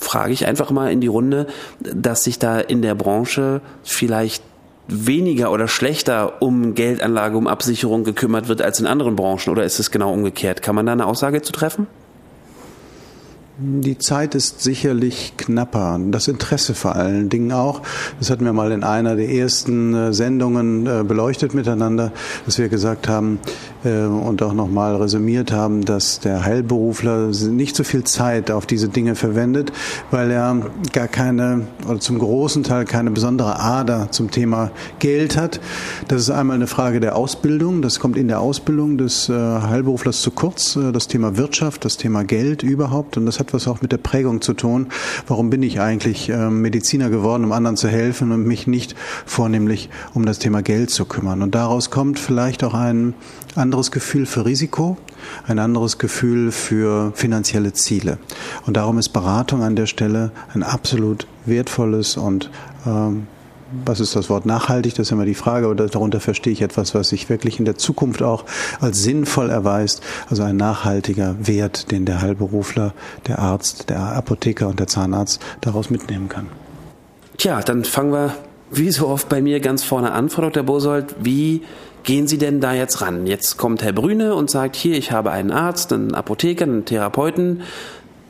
frage 0.00 0.32
ich 0.32 0.46
einfach 0.46 0.70
mal 0.70 0.90
in 0.90 1.02
die 1.02 1.08
Runde, 1.08 1.46
dass 1.80 2.24
sich 2.24 2.38
da 2.38 2.58
in 2.58 2.80
der 2.80 2.94
Branche 2.94 3.60
vielleicht 3.82 4.42
weniger 4.88 5.50
oder 5.50 5.68
schlechter 5.68 6.42
um 6.42 6.74
Geldanlage, 6.74 7.36
um 7.36 7.46
Absicherung 7.46 8.04
gekümmert 8.04 8.48
wird 8.48 8.62
als 8.62 8.80
in 8.80 8.86
anderen 8.86 9.16
Branchen 9.16 9.50
oder 9.50 9.64
ist 9.64 9.78
es 9.78 9.90
genau 9.90 10.12
umgekehrt? 10.12 10.62
Kann 10.62 10.74
man 10.74 10.86
da 10.86 10.92
eine 10.92 11.06
Aussage 11.06 11.42
zu 11.42 11.52
treffen? 11.52 11.86
Die 13.56 13.98
Zeit 13.98 14.34
ist 14.34 14.62
sicherlich 14.62 15.34
knapper. 15.36 16.00
Das 16.10 16.26
Interesse 16.26 16.74
vor 16.74 16.96
allen 16.96 17.28
Dingen 17.28 17.52
auch. 17.52 17.82
Das 18.18 18.28
hatten 18.28 18.44
wir 18.44 18.52
mal 18.52 18.72
in 18.72 18.82
einer 18.82 19.14
der 19.14 19.28
ersten 19.28 19.94
äh, 19.94 20.12
Sendungen 20.12 20.84
äh, 20.88 21.04
beleuchtet 21.04 21.54
miteinander, 21.54 22.10
dass 22.46 22.58
wir 22.58 22.68
gesagt 22.68 23.06
haben 23.06 23.38
äh, 23.84 24.06
und 24.06 24.42
auch 24.42 24.54
nochmal 24.54 24.96
resümiert 24.96 25.52
haben, 25.52 25.84
dass 25.84 26.18
der 26.18 26.44
Heilberufler 26.44 27.28
nicht 27.28 27.76
so 27.76 27.84
viel 27.84 28.02
Zeit 28.02 28.50
auf 28.50 28.66
diese 28.66 28.88
Dinge 28.88 29.14
verwendet, 29.14 29.70
weil 30.10 30.32
er 30.32 30.60
gar 30.92 31.06
keine 31.06 31.68
oder 31.88 32.00
zum 32.00 32.18
großen 32.18 32.64
Teil 32.64 32.86
keine 32.86 33.12
besondere 33.12 33.60
Ader 33.60 34.08
zum 34.10 34.32
Thema 34.32 34.72
Geld 34.98 35.36
hat. 35.36 35.60
Das 36.08 36.20
ist 36.20 36.30
einmal 36.30 36.56
eine 36.56 36.66
Frage 36.66 36.98
der 36.98 37.14
Ausbildung. 37.14 37.82
Das 37.82 38.00
kommt 38.00 38.16
in 38.16 38.26
der 38.26 38.40
Ausbildung 38.40 38.98
des 38.98 39.28
Heilberuflers 39.28 40.22
zu 40.22 40.32
kurz. 40.32 40.76
Das 40.92 41.06
Thema 41.06 41.36
Wirtschaft, 41.36 41.84
das 41.84 41.96
Thema 41.96 42.24
Geld 42.24 42.62
überhaupt. 42.64 43.16
Und 43.16 43.26
das 43.26 43.43
hat 43.44 43.52
was 43.52 43.68
auch 43.68 43.82
mit 43.82 43.92
der 43.92 43.98
Prägung 43.98 44.40
zu 44.40 44.54
tun. 44.54 44.88
Warum 45.26 45.50
bin 45.50 45.62
ich 45.62 45.80
eigentlich 45.80 46.28
ähm, 46.28 46.62
Mediziner 46.62 47.10
geworden, 47.10 47.44
um 47.44 47.52
anderen 47.52 47.76
zu 47.76 47.88
helfen 47.88 48.32
und 48.32 48.46
mich 48.46 48.66
nicht 48.66 48.94
vornehmlich 49.26 49.90
um 50.14 50.24
das 50.24 50.38
Thema 50.38 50.62
Geld 50.62 50.90
zu 50.90 51.04
kümmern? 51.04 51.42
Und 51.42 51.54
daraus 51.54 51.90
kommt 51.90 52.18
vielleicht 52.18 52.64
auch 52.64 52.74
ein 52.74 53.14
anderes 53.54 53.90
Gefühl 53.90 54.26
für 54.26 54.46
Risiko, 54.46 54.96
ein 55.46 55.58
anderes 55.58 55.98
Gefühl 55.98 56.50
für 56.52 57.12
finanzielle 57.14 57.72
Ziele. 57.72 58.18
Und 58.66 58.76
darum 58.76 58.98
ist 58.98 59.10
Beratung 59.10 59.62
an 59.62 59.76
der 59.76 59.86
Stelle 59.86 60.32
ein 60.54 60.62
absolut 60.62 61.26
wertvolles 61.44 62.16
und 62.16 62.50
ähm, 62.86 63.26
was 63.84 64.00
ist 64.00 64.16
das 64.16 64.30
Wort 64.30 64.46
nachhaltig? 64.46 64.94
Das 64.94 65.08
ist 65.08 65.12
immer 65.12 65.24
die 65.24 65.34
Frage, 65.34 65.66
aber 65.66 65.74
darunter 65.74 66.20
verstehe 66.20 66.52
ich 66.52 66.62
etwas, 66.62 66.94
was 66.94 67.08
sich 67.08 67.28
wirklich 67.28 67.58
in 67.58 67.64
der 67.64 67.76
Zukunft 67.76 68.22
auch 68.22 68.44
als 68.80 69.02
sinnvoll 69.02 69.50
erweist. 69.50 70.02
Also 70.28 70.42
ein 70.42 70.56
nachhaltiger 70.56 71.36
Wert, 71.40 71.90
den 71.90 72.04
der 72.04 72.22
Heilberufler, 72.22 72.94
der 73.26 73.38
Arzt, 73.38 73.90
der 73.90 74.00
Apotheker 74.00 74.68
und 74.68 74.80
der 74.80 74.86
Zahnarzt 74.86 75.40
daraus 75.60 75.90
mitnehmen 75.90 76.28
kann. 76.28 76.46
Tja, 77.36 77.60
dann 77.60 77.84
fangen 77.84 78.12
wir 78.12 78.34
wie 78.70 78.90
so 78.90 79.08
oft 79.08 79.28
bei 79.28 79.42
mir 79.42 79.60
ganz 79.60 79.84
vorne 79.84 80.12
an, 80.12 80.30
Frau 80.30 80.42
Dr. 80.42 80.62
Bosold. 80.62 81.14
Wie 81.20 81.62
gehen 82.02 82.26
Sie 82.26 82.38
denn 82.38 82.60
da 82.60 82.72
jetzt 82.72 83.00
ran? 83.00 83.26
Jetzt 83.26 83.56
kommt 83.56 83.82
Herr 83.82 83.92
Brüne 83.92 84.34
und 84.34 84.50
sagt, 84.50 84.76
hier, 84.76 84.96
ich 84.96 85.12
habe 85.12 85.30
einen 85.30 85.50
Arzt, 85.50 85.92
einen 85.92 86.14
Apotheker, 86.14 86.64
einen 86.64 86.84
Therapeuten. 86.84 87.62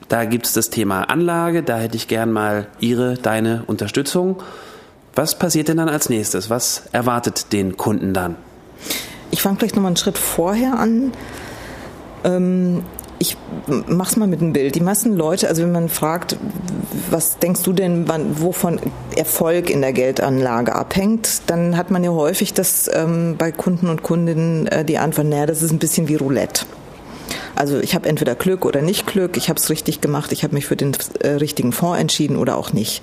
Da 0.09 0.25
gibt 0.25 0.47
es 0.47 0.53
das 0.53 0.71
Thema 0.71 1.05
Anlage, 1.05 1.63
da 1.63 1.79
hätte 1.79 1.97
ich 1.97 2.09
gern 2.09 2.31
mal 2.31 2.67
Ihre, 2.79 3.15
deine 3.15 3.65
Unterstützung. 3.67 4.43
Was 5.15 5.39
passiert 5.39 5.69
denn 5.69 5.77
dann 5.77 5.89
als 5.89 6.09
nächstes? 6.09 6.51
Was 6.51 6.83
erwartet 6.93 7.53
den 7.53 7.77
Kunden 7.77 8.15
dann? 8.15 8.37
Ich 9.31 9.43
fange 9.43 9.59
vielleicht 9.59 9.77
nochmal 9.77 9.91
einen 9.91 9.97
Schritt 9.97 10.19
vorher 10.19 10.79
an. 10.79 11.13
Ähm, 12.25 12.83
ich 13.19 13.37
mach's 13.87 14.17
mal 14.17 14.27
mit 14.27 14.41
einem 14.41 14.53
Bild. 14.53 14.75
Die 14.75 14.81
meisten 14.81 15.15
Leute, 15.15 15.49
also 15.49 15.63
wenn 15.63 15.73
man 15.73 15.89
fragt, 15.89 16.37
was 17.11 17.39
denkst 17.39 17.63
du 17.63 17.73
denn, 17.73 18.09
wann, 18.09 18.41
wovon 18.41 18.81
Erfolg 19.17 19.71
in 19.71 19.81
der 19.81 19.93
Geldanlage 19.93 20.75
abhängt, 20.75 21.43
dann 21.47 21.77
hat 21.77 21.91
man 21.91 22.03
ja 22.05 22.11
häufig 22.11 22.55
das 22.55 22.91
ähm, 22.93 23.37
bei 23.39 23.53
Kunden 23.53 23.89
und 23.89 24.03
Kundinnen 24.03 24.67
äh, 24.67 24.85
die 24.85 24.99
Antwort, 24.99 25.29
naja, 25.29 25.47
das 25.47 25.63
ist 25.63 25.71
ein 25.71 25.79
bisschen 25.79 26.09
wie 26.09 26.17
Roulette. 26.17 26.67
Also 27.55 27.79
ich 27.79 27.95
habe 27.95 28.09
entweder 28.09 28.35
Glück 28.35 28.65
oder 28.65 28.83
nicht 28.83 29.07
Glück, 29.07 29.37
ich 29.37 29.49
habe 29.49 29.59
es 29.59 29.71
richtig 29.71 30.01
gemacht, 30.01 30.33
ich 30.33 30.43
habe 30.43 30.55
mich 30.55 30.67
für 30.67 30.77
den 30.77 30.93
äh, 31.21 31.29
richtigen 31.29 31.73
Fonds 31.73 32.01
entschieden 32.01 32.37
oder 32.37 32.57
auch 32.57 32.73
nicht. 32.73 33.03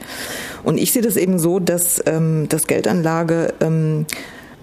Und 0.64 0.78
ich 0.78 0.92
sehe 0.92 1.02
das 1.02 1.18
eben 1.18 1.40
so, 1.40 1.60
dass 1.60 2.02
ähm, 2.06 2.48
das 2.50 2.68
Geldanlage 2.68 3.54
ähm, 3.62 4.06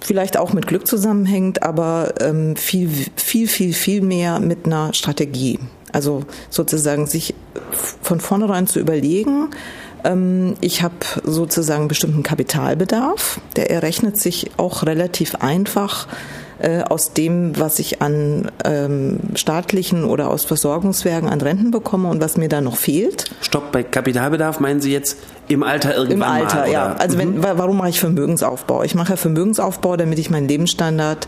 vielleicht 0.00 0.36
auch 0.36 0.52
mit 0.52 0.66
Glück 0.66 0.86
zusammenhängt, 0.86 1.62
aber 1.62 2.14
ähm, 2.20 2.56
viel, 2.56 2.90
viel, 3.16 3.48
viel, 3.48 3.72
viel 3.72 4.00
mehr 4.02 4.40
mit 4.40 4.66
einer 4.66 4.94
Strategie. 4.94 5.58
Also 5.92 6.22
sozusagen 6.50 7.06
sich 7.06 7.34
von 8.02 8.20
vornherein 8.20 8.66
zu 8.66 8.78
überlegen, 8.78 9.48
ähm, 10.04 10.54
ich 10.60 10.82
habe 10.82 10.94
sozusagen 11.24 11.88
bestimmten 11.88 12.22
Kapitalbedarf, 12.22 13.40
der 13.56 13.70
errechnet 13.70 14.18
sich 14.18 14.50
auch 14.56 14.84
relativ 14.84 15.36
einfach 15.36 16.08
äh, 16.58 16.82
aus 16.82 17.12
dem, 17.12 17.58
was 17.58 17.78
ich 17.78 18.02
an 18.02 18.50
ähm, 18.64 19.20
staatlichen 19.34 20.04
oder 20.04 20.30
aus 20.30 20.44
Versorgungswerken 20.44 21.28
an 21.28 21.40
Renten 21.40 21.70
bekomme 21.70 22.08
und 22.08 22.20
was 22.20 22.36
mir 22.36 22.48
da 22.48 22.60
noch 22.60 22.76
fehlt. 22.76 23.30
Stopp, 23.40 23.72
bei 23.72 23.82
Kapitalbedarf 23.82 24.60
meinen 24.60 24.80
Sie 24.80 24.92
jetzt 24.92 25.18
im 25.48 25.62
Alter 25.62 25.96
irgendwann 25.96 26.40
Im 26.40 26.44
Alter, 26.44 26.60
mal, 26.60 26.70
ja. 26.70 26.92
Also 26.98 27.18
wenn, 27.18 27.38
mhm. 27.38 27.42
warum 27.42 27.78
mache 27.78 27.88
ich 27.88 28.00
Vermögensaufbau? 28.00 28.82
Ich 28.82 28.94
mache 28.94 29.16
Vermögensaufbau, 29.16 29.96
damit 29.96 30.18
ich 30.18 30.30
meinen 30.30 30.46
Lebensstandard, 30.46 31.26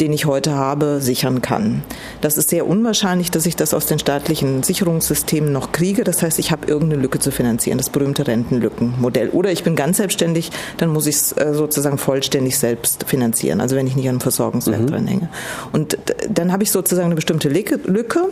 den 0.00 0.12
ich 0.12 0.26
heute 0.26 0.54
habe, 0.54 1.00
sichern 1.00 1.40
kann. 1.40 1.82
Das 2.20 2.36
ist 2.36 2.50
sehr 2.50 2.66
unwahrscheinlich, 2.66 3.30
dass 3.30 3.46
ich 3.46 3.56
das 3.56 3.72
aus 3.72 3.86
den 3.86 3.98
staatlichen 3.98 4.62
Sicherungssystemen 4.62 5.52
noch 5.52 5.72
kriege. 5.72 6.04
Das 6.04 6.22
heißt, 6.22 6.38
ich 6.38 6.50
habe 6.50 6.66
irgendeine 6.66 7.00
Lücke 7.00 7.18
zu 7.20 7.30
finanzieren, 7.30 7.78
das 7.78 7.90
berühmte 7.90 8.26
Rentenlückenmodell. 8.26 9.30
Oder 9.30 9.50
ich 9.50 9.64
bin 9.64 9.76
ganz 9.76 9.96
selbstständig, 9.96 10.50
dann 10.76 10.90
muss 10.90 11.06
ich 11.06 11.16
es 11.16 11.32
äh, 11.32 11.54
sozusagen 11.54 11.96
vollständig 11.96 12.58
selbst 12.58 13.04
finanzieren. 13.04 13.60
Also 13.60 13.76
wenn 13.76 13.86
ich 13.86 13.96
nicht 13.96 14.06
an 14.06 14.14
einem 14.14 14.20
Versorgungswerk 14.20 14.82
mhm. 14.82 14.86
dran 14.88 15.06
hänge. 15.06 15.28
Und 15.72 15.96
dann 16.28 16.52
habe 16.52 16.62
ich 16.64 16.70
sozusagen 16.70 17.06
eine 17.06 17.14
bestimmte 17.14 17.48
Lücke 17.48 18.28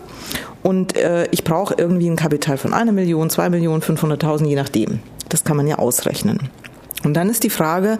und 0.62 0.96
äh, 0.96 1.26
ich 1.30 1.44
brauche 1.44 1.74
irgendwie 1.76 2.08
ein 2.08 2.16
Kapital 2.16 2.56
von 2.56 2.72
einer 2.72 2.92
Million, 2.92 3.30
zwei 3.30 3.50
Millionen, 3.50 3.82
500.000, 3.82 4.46
je 4.46 4.56
nachdem. 4.56 5.00
Das 5.32 5.44
kann 5.44 5.56
man 5.56 5.66
ja 5.66 5.78
ausrechnen. 5.78 6.50
Und 7.04 7.14
dann 7.14 7.30
ist 7.30 7.42
die 7.42 7.50
Frage, 7.50 7.98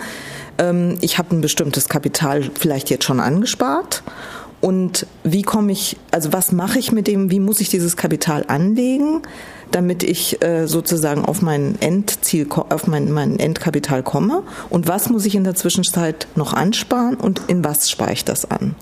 ähm, 0.58 0.98
ich 1.00 1.16
habe 1.16 1.34
ein 1.34 1.40
bestimmtes 1.40 1.88
Kapital 1.88 2.42
vielleicht 2.58 2.90
jetzt 2.90 3.04
schon 3.04 3.20
angespart 3.20 4.02
und 4.62 5.08
wie 5.24 5.42
komme 5.42 5.72
ich, 5.72 5.96
also 6.12 6.32
was 6.32 6.52
mache 6.52 6.78
ich 6.78 6.92
mit 6.92 7.08
dem, 7.08 7.32
wie 7.32 7.40
muss 7.40 7.60
ich 7.60 7.68
dieses 7.68 7.96
Kapital 7.96 8.44
anlegen, 8.46 9.22
damit 9.72 10.04
ich 10.04 10.40
äh, 10.40 10.68
sozusagen 10.68 11.24
auf 11.24 11.42
mein 11.42 11.74
Endziel, 11.80 12.46
auf 12.48 12.86
mein, 12.86 13.10
mein 13.10 13.40
Endkapital 13.40 14.04
komme 14.04 14.44
und 14.70 14.86
was 14.86 15.10
muss 15.10 15.26
ich 15.26 15.34
in 15.34 15.42
der 15.42 15.56
Zwischenzeit 15.56 16.28
noch 16.36 16.52
ansparen 16.52 17.16
und 17.16 17.42
in 17.48 17.64
was 17.64 17.90
spare 17.90 18.12
ich 18.12 18.24
das 18.24 18.48
an. 18.48 18.76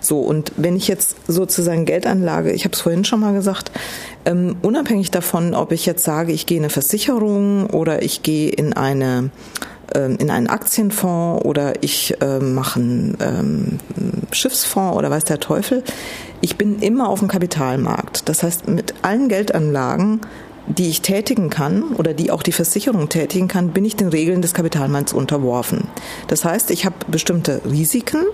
So, 0.00 0.20
und 0.20 0.52
wenn 0.56 0.76
ich 0.76 0.86
jetzt 0.86 1.16
sozusagen 1.26 1.84
Geldanlage, 1.84 2.52
ich 2.52 2.64
habe 2.64 2.74
es 2.74 2.80
vorhin 2.80 3.04
schon 3.04 3.18
mal 3.18 3.34
gesagt, 3.34 3.72
ähm, 4.26 4.54
unabhängig 4.62 5.10
davon, 5.10 5.54
ob 5.54 5.72
ich 5.72 5.84
jetzt 5.84 6.04
sage, 6.04 6.30
ich 6.30 6.46
gehe 6.46 6.58
in 6.58 6.62
eine 6.62 6.70
Versicherung 6.70 7.66
oder 7.70 8.02
ich 8.02 8.22
gehe 8.22 8.50
in 8.50 8.72
eine 8.72 9.30
in 9.92 10.30
einen 10.30 10.48
Aktienfonds 10.48 11.44
oder 11.44 11.82
ich 11.82 12.14
äh, 12.20 12.38
mache 12.40 12.80
einen 12.80 13.16
ähm, 13.20 13.78
Schiffsfonds 14.32 14.96
oder 14.96 15.10
weiß 15.10 15.24
der 15.24 15.40
Teufel. 15.40 15.82
Ich 16.40 16.56
bin 16.56 16.78
immer 16.80 17.08
auf 17.08 17.20
dem 17.20 17.28
Kapitalmarkt. 17.28 18.28
Das 18.28 18.42
heißt, 18.42 18.68
mit 18.68 18.94
allen 19.02 19.28
Geldanlagen, 19.28 20.20
die 20.66 20.88
ich 20.88 21.02
tätigen 21.02 21.50
kann 21.50 21.82
oder 21.96 22.14
die 22.14 22.30
auch 22.30 22.42
die 22.42 22.52
Versicherung 22.52 23.08
tätigen 23.08 23.48
kann, 23.48 23.72
bin 23.72 23.84
ich 23.84 23.96
den 23.96 24.08
Regeln 24.08 24.42
des 24.42 24.54
Kapitalmarkts 24.54 25.12
unterworfen. 25.12 25.88
Das 26.28 26.44
heißt, 26.44 26.70
ich 26.70 26.86
habe 26.86 26.96
bestimmte 27.08 27.60
Risiken, 27.70 28.24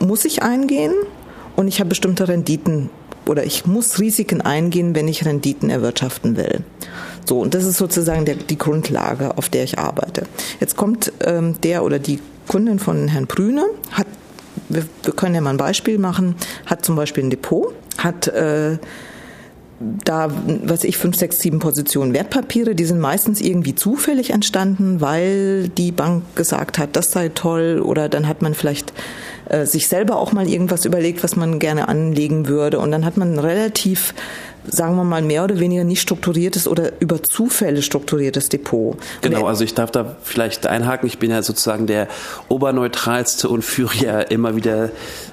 muss 0.00 0.24
ich 0.24 0.42
eingehen 0.42 0.92
und 1.56 1.68
ich 1.68 1.80
habe 1.80 1.88
bestimmte 1.88 2.28
Renditen 2.28 2.90
oder 3.26 3.44
ich 3.44 3.66
muss 3.66 4.00
Risiken 4.00 4.40
eingehen, 4.42 4.94
wenn 4.94 5.08
ich 5.08 5.24
Renditen 5.24 5.70
erwirtschaften 5.70 6.36
will. 6.36 6.62
So, 7.24 7.40
und 7.40 7.54
das 7.54 7.64
ist 7.64 7.78
sozusagen 7.78 8.24
der, 8.24 8.36
die 8.36 8.58
Grundlage, 8.58 9.36
auf 9.36 9.48
der 9.48 9.64
ich 9.64 9.78
arbeite. 9.78 10.24
Jetzt 10.60 10.76
kommt 10.76 11.12
ähm, 11.20 11.60
der 11.62 11.84
oder 11.84 11.98
die 11.98 12.20
Kundin 12.48 12.78
von 12.78 13.08
Herrn 13.08 13.26
Brüne, 13.26 13.64
hat, 13.90 14.06
wir, 14.68 14.84
wir 15.02 15.14
können 15.14 15.34
ja 15.34 15.40
mal 15.40 15.50
ein 15.50 15.56
Beispiel 15.56 15.98
machen, 15.98 16.36
hat 16.66 16.84
zum 16.84 16.96
Beispiel 16.96 17.24
ein 17.24 17.30
Depot, 17.30 17.72
hat 17.98 18.28
äh, 18.28 18.78
da, 20.04 20.30
was 20.64 20.84
ich, 20.84 20.96
fünf, 20.96 21.16
sechs, 21.16 21.40
sieben 21.40 21.58
Positionen 21.58 22.14
Wertpapiere, 22.14 22.74
die 22.74 22.84
sind 22.84 23.00
meistens 23.00 23.40
irgendwie 23.40 23.74
zufällig 23.74 24.30
entstanden, 24.30 25.00
weil 25.00 25.68
die 25.68 25.92
Bank 25.92 26.36
gesagt 26.36 26.78
hat, 26.78 26.96
das 26.96 27.10
sei 27.10 27.28
toll 27.30 27.80
oder 27.84 28.08
dann 28.08 28.28
hat 28.28 28.40
man 28.40 28.54
vielleicht 28.54 28.92
äh, 29.48 29.66
sich 29.66 29.88
selber 29.88 30.16
auch 30.16 30.32
mal 30.32 30.48
irgendwas 30.48 30.84
überlegt, 30.84 31.24
was 31.24 31.36
man 31.36 31.58
gerne 31.58 31.88
anlegen 31.88 32.46
würde 32.46 32.78
und 32.78 32.90
dann 32.92 33.04
hat 33.04 33.16
man 33.16 33.38
relativ 33.38 34.14
sagen 34.66 34.96
wir 34.96 35.04
mal, 35.04 35.22
mehr 35.22 35.44
oder 35.44 35.58
weniger 35.58 35.84
nicht 35.84 36.00
strukturiertes 36.00 36.66
oder 36.68 36.92
über 37.00 37.22
Zufälle 37.22 37.82
strukturiertes 37.82 38.48
Depot. 38.48 38.96
Genau, 39.20 39.46
also 39.46 39.64
ich 39.64 39.74
darf 39.74 39.90
da 39.90 40.16
vielleicht 40.22 40.66
einhaken. 40.66 41.06
Ich 41.06 41.18
bin 41.18 41.30
ja 41.30 41.42
sozusagen 41.42 41.86
der 41.86 42.08
oberneutralste 42.48 43.48
und 43.48 43.62
führe 43.62 43.94
ja 43.96 44.20
immer 44.20 44.56
wieder 44.56 44.90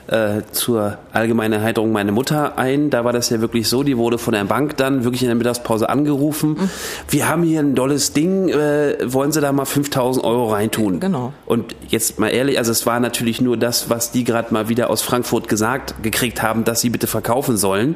äh, 0.07 0.41
zur 0.51 0.97
allgemeinen 1.13 1.53
Erheiterung 1.53 1.91
meine 1.91 2.11
Mutter 2.11 2.57
ein. 2.57 2.89
Da 2.89 3.05
war 3.05 3.13
das 3.13 3.29
ja 3.29 3.41
wirklich 3.41 3.69
so, 3.69 3.83
die 3.83 3.97
wurde 3.97 4.17
von 4.17 4.33
der 4.33 4.43
Bank 4.43 4.77
dann 4.77 5.03
wirklich 5.03 5.21
in 5.23 5.27
der 5.27 5.35
Mittagspause 5.35 5.89
angerufen. 5.89 6.49
Mhm. 6.51 6.69
Wir 7.09 7.29
haben 7.29 7.43
hier 7.43 7.59
ein 7.59 7.75
dolles 7.75 8.13
Ding, 8.13 8.49
äh, 8.49 8.97
wollen 9.05 9.31
Sie 9.31 9.41
da 9.41 9.51
mal 9.51 9.65
5000 9.65 10.25
Euro 10.25 10.51
reintun? 10.51 10.99
Genau. 10.99 11.33
Und 11.45 11.75
jetzt 11.87 12.19
mal 12.19 12.29
ehrlich, 12.29 12.57
also 12.57 12.71
es 12.71 12.85
war 12.85 12.99
natürlich 12.99 13.41
nur 13.41 13.57
das, 13.57 13.89
was 13.89 14.11
die 14.11 14.23
gerade 14.23 14.53
mal 14.53 14.69
wieder 14.69 14.89
aus 14.89 15.01
Frankfurt 15.01 15.47
gesagt 15.47 15.95
gekriegt 16.03 16.41
haben, 16.41 16.63
dass 16.63 16.81
sie 16.81 16.89
bitte 16.89 17.07
verkaufen 17.07 17.57
sollen. 17.57 17.95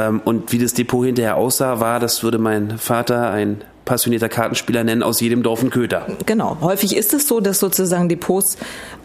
Ähm, 0.00 0.20
und 0.24 0.52
wie 0.52 0.58
das 0.58 0.72
Depot 0.72 1.04
hinterher 1.04 1.36
aussah, 1.36 1.80
war, 1.80 2.00
das 2.00 2.22
würde 2.22 2.38
mein 2.38 2.78
Vater, 2.78 3.30
ein 3.30 3.64
passionierter 3.90 4.28
Kartenspieler 4.28 4.84
nennen, 4.84 5.02
aus 5.02 5.20
jedem 5.20 5.42
Dorf 5.42 5.64
ein 5.64 5.70
Köter. 5.70 6.06
Genau. 6.24 6.58
Häufig 6.60 6.96
ist 6.96 7.12
es 7.12 7.26
so, 7.26 7.40
dass 7.40 7.58
sozusagen 7.58 8.08
Depots 8.08 8.56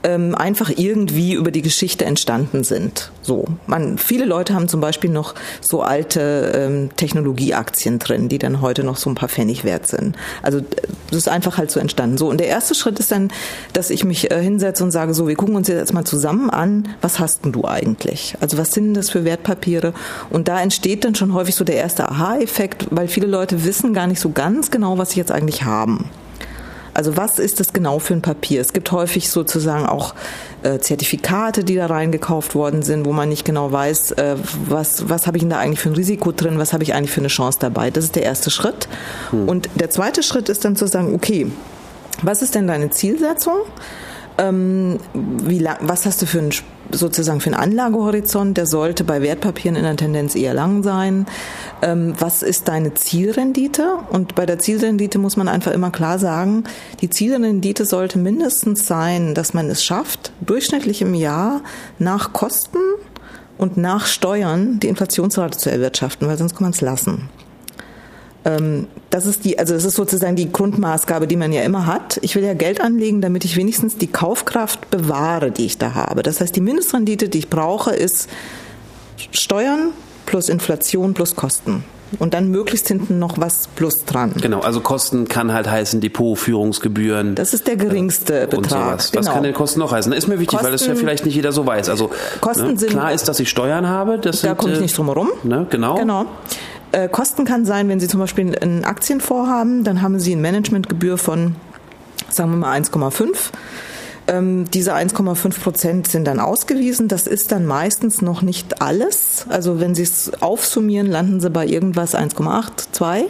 ähm, 0.04 0.36
einfach 0.36 0.70
irgendwie 0.70 1.34
über 1.34 1.50
die 1.50 1.64
Geschichte 1.64 2.06
entstanden 2.06 2.64
sind. 2.64 3.12
So, 3.24 3.46
man, 3.66 3.98
viele 3.98 4.26
Leute 4.26 4.54
haben 4.54 4.68
zum 4.68 4.82
Beispiel 4.82 5.10
noch 5.10 5.34
so 5.62 5.82
alte 5.82 6.52
ähm, 6.56 6.90
Technologieaktien 6.96 7.98
drin, 7.98 8.30
die 8.30 8.38
dann 8.38 8.62
heute 8.62 8.84
noch 8.84 8.98
so 8.98 9.10
ein 9.10 9.16
paar 9.16 9.30
Pfennig 9.30 9.64
wert 9.64 9.88
sind. 9.88 10.16
Also 10.44 10.62
das 11.10 11.18
ist 11.18 11.30
einfach 11.30 11.58
halt 11.58 11.72
so 11.72 11.80
entstanden. 11.80 12.20
So 12.20 12.30
und 12.30 12.40
der 12.40 12.48
erste 12.48 12.76
Schritt 12.76 13.00
ist 13.00 13.12
dann, 13.12 13.32
dass 13.74 13.90
ich 13.90 14.04
mich 14.04 14.30
äh, 14.30 14.40
hinsetze 14.40 14.84
und 14.84 14.92
sage, 14.92 15.16
so, 15.16 15.28
wir 15.28 15.36
gucken 15.36 15.56
uns 15.56 15.68
jetzt 15.68 15.94
mal 15.94 16.06
zusammen 16.06 16.52
an, 16.52 16.88
was 17.02 17.18
hast 17.18 17.44
denn 17.44 17.52
du 17.52 17.66
eigentlich? 17.66 18.36
Also 18.40 18.60
was 18.60 18.72
sind 18.72 18.94
das 18.94 19.10
für 19.10 19.26
Wertpapiere? 19.26 19.94
Und 20.30 20.48
da 20.48 20.62
entsteht 20.62 21.04
dann 21.04 21.16
schon 21.16 21.34
häufig 21.34 21.56
so 21.56 21.66
der 21.66 21.78
erste 21.78 22.08
Aha-Effekt, 22.08 22.86
weil 22.92 23.08
viele 23.08 23.26
Leute 23.26 23.66
wissen 23.66 23.96
gar 23.96 24.06
nicht 24.06 24.20
so 24.20 24.30
ganz 24.30 24.70
genau, 24.76 24.98
was 24.98 25.12
sie 25.12 25.20
jetzt 25.20 25.32
eigentlich 25.32 25.64
haben. 25.64 26.10
Also 26.94 27.16
was 27.16 27.40
ist 27.40 27.62
das 27.62 27.72
genau 27.72 28.00
für 28.00 28.14
ein 28.14 28.22
Papier? 28.22 28.60
Es 28.60 28.74
gibt 28.74 28.92
häufig 28.92 29.30
sozusagen 29.30 29.86
auch 29.86 30.16
äh, 30.64 30.80
Zertifikate, 30.80 31.64
die 31.64 31.76
da 31.76 31.86
reingekauft 31.86 32.56
worden 32.56 32.84
sind, 32.84 33.06
wo 33.06 33.14
man 33.14 33.30
nicht 33.30 33.46
genau 33.46 33.72
weiß, 33.72 34.12
äh, 34.12 34.36
was, 34.68 35.08
was 35.08 35.28
habe 35.28 35.38
ich 35.38 35.44
denn 35.44 35.50
da 35.50 35.60
eigentlich 35.60 35.80
für 35.80 35.90
ein 35.90 35.96
Risiko 35.96 36.34
drin, 36.34 36.60
was 36.60 36.74
habe 36.74 36.84
ich 36.84 36.94
eigentlich 36.94 37.12
für 37.12 37.22
eine 37.22 37.30
Chance 37.30 37.58
dabei. 37.62 37.90
Das 37.90 38.04
ist 38.04 38.18
der 38.18 38.24
erste 38.24 38.52
Schritt. 38.52 38.90
Hm. 39.30 39.48
Und 39.48 39.70
der 39.76 39.90
zweite 39.90 40.24
Schritt 40.24 40.50
ist 40.50 40.66
dann 40.66 40.76
zu 40.76 40.88
sagen, 40.88 41.16
okay, 41.16 41.50
was 42.22 42.42
ist 42.42 42.54
denn 42.54 42.68
deine 42.68 42.90
Zielsetzung? 42.90 43.60
Ähm, 44.38 45.00
wie 45.14 45.60
lang, 45.60 45.78
was 45.82 46.06
hast 46.06 46.22
du 46.22 46.26
für 46.26 46.40
einen 46.40 46.52
sozusagen 46.92 47.40
für 47.40 47.48
einen 47.48 47.60
Anlagehorizont? 47.60 48.58
Der 48.58 48.66
sollte 48.66 49.04
bei 49.04 49.22
Wertpapieren 49.22 49.76
in 49.76 49.84
der 49.84 49.96
Tendenz 49.96 50.36
eher 50.36 50.54
lang 50.54 50.84
sein. 50.84 51.26
Ähm, 51.82 52.14
was 52.20 52.44
ist 52.44 52.68
deine 52.68 52.94
Zielrendite? 52.94 53.98
Und 54.10 54.36
bei 54.36 54.46
der 54.46 54.60
Zielrendite 54.60 55.20
muss 55.20 55.38
man 55.38 55.48
einfach 55.48 55.72
immer 55.72 55.92
klar 55.92 56.20
sagen, 56.20 56.66
die 57.02 57.10
Zielrendite 57.10 57.86
sollte 57.86 58.20
mindestens 58.20 58.86
sein, 58.88 59.36
dass 59.36 59.54
man 59.54 59.70
es 59.70 59.84
schafft, 59.84 60.32
durchschnittlich 60.46 61.02
im 61.02 61.14
Jahr 61.14 61.62
nach 61.98 62.34
Kosten 62.34 62.80
und 63.58 63.78
nach 63.78 64.06
Steuern 64.06 64.80
die 64.82 64.88
Inflationsrate 64.88 65.58
zu 65.58 65.72
erwirtschaften, 65.72 66.28
weil 66.28 66.38
sonst 66.38 66.56
kann 66.56 66.64
man 66.64 66.74
es 66.74 66.82
lassen. 66.82 67.30
Ähm, 68.46 68.88
das 69.10 69.26
ist 69.26 69.44
die, 69.44 69.58
also 69.58 69.74
das 69.74 69.84
ist 69.84 69.96
sozusagen 69.96 70.36
die 70.36 70.52
Grundmaßgabe, 70.52 71.28
die 71.28 71.36
man 71.36 71.52
ja 71.52 71.64
immer 71.64 71.88
hat. 71.88 72.20
Ich 72.22 72.36
will 72.36 72.44
ja 72.44 72.54
Geld 72.54 72.80
anlegen, 72.80 73.22
damit 73.22 73.44
ich 73.44 73.58
wenigstens 73.58 73.98
die 73.98 74.08
Kaufkraft 74.08 74.92
bewahre, 74.92 75.52
die 75.52 75.66
ich 75.66 75.78
da 75.78 75.96
habe. 75.96 76.22
Das 76.24 76.40
heißt, 76.40 76.56
die 76.56 76.62
Mindestrendite, 76.62 77.28
die 77.28 77.40
ich 77.40 77.50
brauche, 77.50 77.92
ist 77.92 78.30
Steuern 79.32 79.90
plus 80.26 80.50
Inflation 80.50 81.14
plus 81.14 81.36
Kosten. 81.36 81.84
Und 82.20 82.34
dann 82.34 82.50
möglichst 82.50 82.88
hinten 82.88 83.20
noch 83.20 83.40
was 83.40 83.68
plus 83.76 84.06
dran. 84.06 84.34
Genau, 84.40 84.60
also 84.60 84.80
Kosten 84.80 85.28
kann 85.28 85.52
halt 85.52 85.70
heißen 85.70 86.02
Depot, 86.02 86.38
Führungsgebühren. 86.38 87.36
Das 87.36 87.54
ist 87.54 87.68
der 87.68 87.78
geringste 87.78 88.44
äh, 88.44 88.48
Betrag. 88.48 88.70
Sowas. 88.70 89.12
Genau. 89.12 89.26
Was 89.26 89.34
kann 89.34 89.44
denn 89.44 89.54
Kosten 89.54 89.80
noch 89.80 89.92
heißen? 89.92 90.12
Das 90.12 90.20
ist 90.20 90.28
mir 90.28 90.36
wichtig, 90.36 90.50
Kosten, 90.50 90.66
weil 90.66 90.72
das 90.72 90.86
ja 90.86 90.96
vielleicht 90.96 91.26
nicht 91.26 91.36
jeder 91.36 91.52
so 91.52 91.66
weiß. 91.66 91.90
Also 91.90 92.12
Kosten 92.42 92.74
ne, 92.74 92.78
sind, 92.78 92.92
klar 92.92 93.12
ist, 93.12 93.28
dass 93.28 93.40
ich 93.40 93.50
Steuern 93.50 93.88
habe. 93.88 94.20
Da 94.20 94.56
komme 94.56 94.74
ich 94.74 94.80
nicht 94.80 94.98
drum 94.98 95.08
herum. 95.08 95.32
Ne, 95.44 95.66
genau. 95.70 95.96
genau. 95.96 96.26
Äh, 96.96 97.10
Kosten 97.10 97.44
kann 97.44 97.66
sein, 97.66 97.90
wenn 97.90 98.00
Sie 98.00 98.08
zum 98.08 98.22
Beispiel 98.22 98.58
einen 98.58 98.86
Aktienfonds 98.86 99.50
haben, 99.50 99.84
dann 99.84 100.02
haben 100.02 100.18
Sie 100.18 100.32
eine 100.32 100.42
Managementgebühr 100.42 101.18
von, 101.18 101.58
sagen 102.30 102.52
wir 102.52 102.58
mal, 102.58 102.80
1,5. 102.80 103.52
Ähm, 104.28 104.66
diese 104.72 104.96
1,5 104.96 105.60
Prozent 105.62 106.08
sind 106.08 106.26
dann 106.26 106.40
ausgewiesen. 106.40 107.08
Das 107.08 107.28
ist 107.28 107.52
dann 107.52 107.66
meistens 107.66 108.22
noch 108.22 108.42
nicht 108.42 108.82
alles. 108.82 109.46
Also 109.50 109.80
wenn 109.80 109.94
Sie 109.94 110.04
es 110.04 110.32
aufsummieren, 110.42 111.08
landen 111.08 111.40
Sie 111.40 111.50
bei 111.50 111.68
irgendwas 111.68 112.16
1,8, 112.16 112.88
2. 112.92 113.26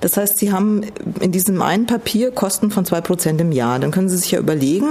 Das 0.00 0.16
heißt, 0.16 0.38
Sie 0.38 0.52
haben 0.52 0.82
in 1.20 1.30
diesem 1.30 1.62
einen 1.62 1.86
Papier 1.86 2.32
Kosten 2.32 2.70
von 2.70 2.84
2 2.84 3.00
Prozent 3.00 3.40
im 3.40 3.52
Jahr. 3.52 3.78
Dann 3.78 3.92
können 3.92 4.08
Sie 4.08 4.16
sich 4.16 4.32
ja 4.32 4.40
überlegen, 4.40 4.86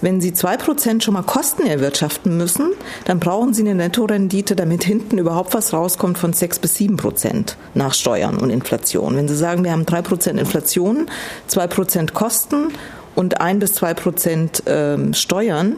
wenn 0.00 0.20
Sie 0.20 0.32
2 0.32 0.56
Prozent 0.56 1.04
schon 1.04 1.14
mal 1.14 1.22
Kosten 1.22 1.66
erwirtschaften 1.66 2.36
müssen, 2.36 2.72
dann 3.04 3.20
brauchen 3.20 3.52
Sie 3.52 3.62
eine 3.62 3.74
Nettorendite, 3.74 4.56
damit 4.56 4.84
hinten 4.84 5.18
überhaupt 5.18 5.52
was 5.52 5.72
rauskommt 5.72 6.16
von 6.16 6.32
6 6.32 6.60
bis 6.60 6.76
7 6.76 6.96
Prozent 6.96 7.56
nach 7.74 7.92
Steuern 7.92 8.38
und 8.38 8.50
Inflation. 8.50 9.16
Wenn 9.16 9.28
Sie 9.28 9.36
sagen, 9.36 9.64
wir 9.64 9.72
haben 9.72 9.86
3 9.86 10.02
Prozent 10.02 10.40
Inflation, 10.40 11.06
2 11.48 11.66
Prozent 11.66 12.14
Kosten 12.14 12.72
und 13.18 13.40
ein 13.40 13.58
bis 13.58 13.72
zwei 13.72 13.94
Prozent 13.94 14.62
ähm, 14.66 15.12
Steuern, 15.12 15.74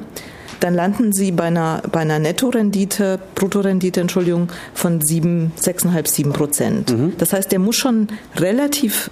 dann 0.60 0.74
landen 0.74 1.14
sie 1.14 1.32
bei 1.32 1.44
einer, 1.44 1.80
bei 1.90 2.00
einer 2.00 2.18
Nettorendite, 2.18 3.18
Bruttorendite, 3.34 4.02
Entschuldigung, 4.02 4.48
von 4.74 5.00
sieben, 5.00 5.52
sechseinhalb, 5.56 6.06
sieben 6.06 6.34
Prozent. 6.34 6.90
Mhm. 6.90 7.14
Das 7.16 7.32
heißt, 7.32 7.50
der 7.50 7.58
muss 7.58 7.76
schon 7.76 8.08
relativ 8.36 9.10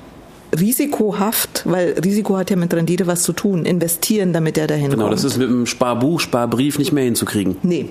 risikohaft, 0.59 1.63
weil 1.65 1.95
Risiko 2.05 2.37
hat 2.37 2.51
ja 2.51 2.57
mit 2.57 2.75
Rendite 2.75 3.07
was 3.07 3.23
zu 3.23 3.33
tun, 3.33 3.65
investieren, 3.65 4.35
damit 4.35 4.59
er 4.59 4.67
dahin 4.67 4.91
genau, 4.91 5.05
kommt. 5.05 5.17
Genau, 5.17 5.23
das 5.23 5.25
ist 5.25 5.39
mit 5.39 5.49
dem 5.49 5.65
Sparbuch, 5.65 6.21
Sparbrief 6.21 6.79
nicht 6.79 6.93
mehr 6.93 7.05
hinzukriegen. 7.05 7.57
Nee, 7.63 7.89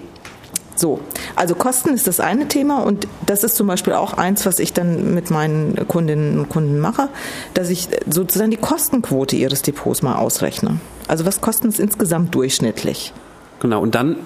so, 0.79 0.99
also 1.35 1.55
Kosten 1.55 1.93
ist 1.93 2.07
das 2.07 2.19
eine 2.19 2.47
Thema 2.47 2.83
und 2.83 3.07
das 3.25 3.43
ist 3.43 3.55
zum 3.55 3.67
Beispiel 3.67 3.93
auch 3.93 4.13
eins, 4.13 4.45
was 4.45 4.59
ich 4.59 4.73
dann 4.73 5.13
mit 5.13 5.31
meinen 5.31 5.87
Kundinnen 5.87 6.39
und 6.39 6.49
Kunden 6.49 6.79
mache, 6.79 7.09
dass 7.53 7.69
ich 7.69 7.87
sozusagen 8.09 8.51
die 8.51 8.57
Kostenquote 8.57 9.35
ihres 9.35 9.61
Depots 9.61 10.01
mal 10.01 10.15
ausrechne. 10.15 10.79
Also 11.07 11.25
was 11.25 11.41
kosten 11.41 11.69
es 11.69 11.79
insgesamt 11.79 12.35
durchschnittlich? 12.35 13.13
Genau, 13.59 13.81
und 13.81 13.95
dann, 13.95 14.17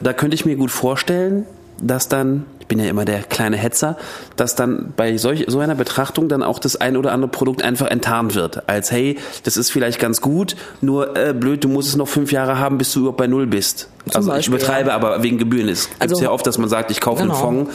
da 0.00 0.12
könnte 0.12 0.34
ich 0.34 0.44
mir 0.44 0.56
gut 0.56 0.70
vorstellen, 0.70 1.46
dass 1.80 2.08
dann 2.08 2.46
bin 2.70 2.78
ja 2.78 2.88
immer 2.88 3.04
der 3.04 3.24
kleine 3.24 3.56
Hetzer, 3.56 3.98
dass 4.36 4.54
dann 4.54 4.94
bei 4.96 5.16
solch, 5.18 5.44
so 5.48 5.58
einer 5.58 5.74
Betrachtung 5.74 6.28
dann 6.28 6.44
auch 6.44 6.60
das 6.60 6.76
ein 6.76 6.96
oder 6.96 7.10
andere 7.10 7.28
Produkt 7.28 7.62
einfach 7.64 7.88
enttarnt 7.88 8.36
wird. 8.36 8.68
Als 8.68 8.92
hey, 8.92 9.18
das 9.42 9.56
ist 9.56 9.72
vielleicht 9.72 9.98
ganz 9.98 10.20
gut, 10.20 10.54
nur 10.80 11.16
äh, 11.16 11.34
blöd, 11.34 11.64
du 11.64 11.68
musst 11.68 11.88
es 11.88 11.96
noch 11.96 12.06
fünf 12.06 12.30
Jahre 12.30 12.60
haben, 12.60 12.78
bis 12.78 12.92
du 12.92 13.00
überhaupt 13.00 13.18
bei 13.18 13.26
Null 13.26 13.48
bist. 13.48 13.88
Zum 14.06 14.16
also 14.16 14.30
Beispiel, 14.30 14.54
ich 14.54 14.62
übertreibe, 14.62 14.90
ja. 14.90 14.94
aber 14.94 15.20
wegen 15.24 15.36
Gebühren. 15.36 15.68
Es 15.68 15.88
gibt 15.88 16.00
also, 16.00 16.22
ja 16.22 16.30
oft, 16.30 16.46
dass 16.46 16.58
man 16.58 16.68
sagt, 16.68 16.92
ich 16.92 17.00
kaufe 17.00 17.22
genau. 17.22 17.34
einen 17.34 17.66
Fonds, 17.66 17.74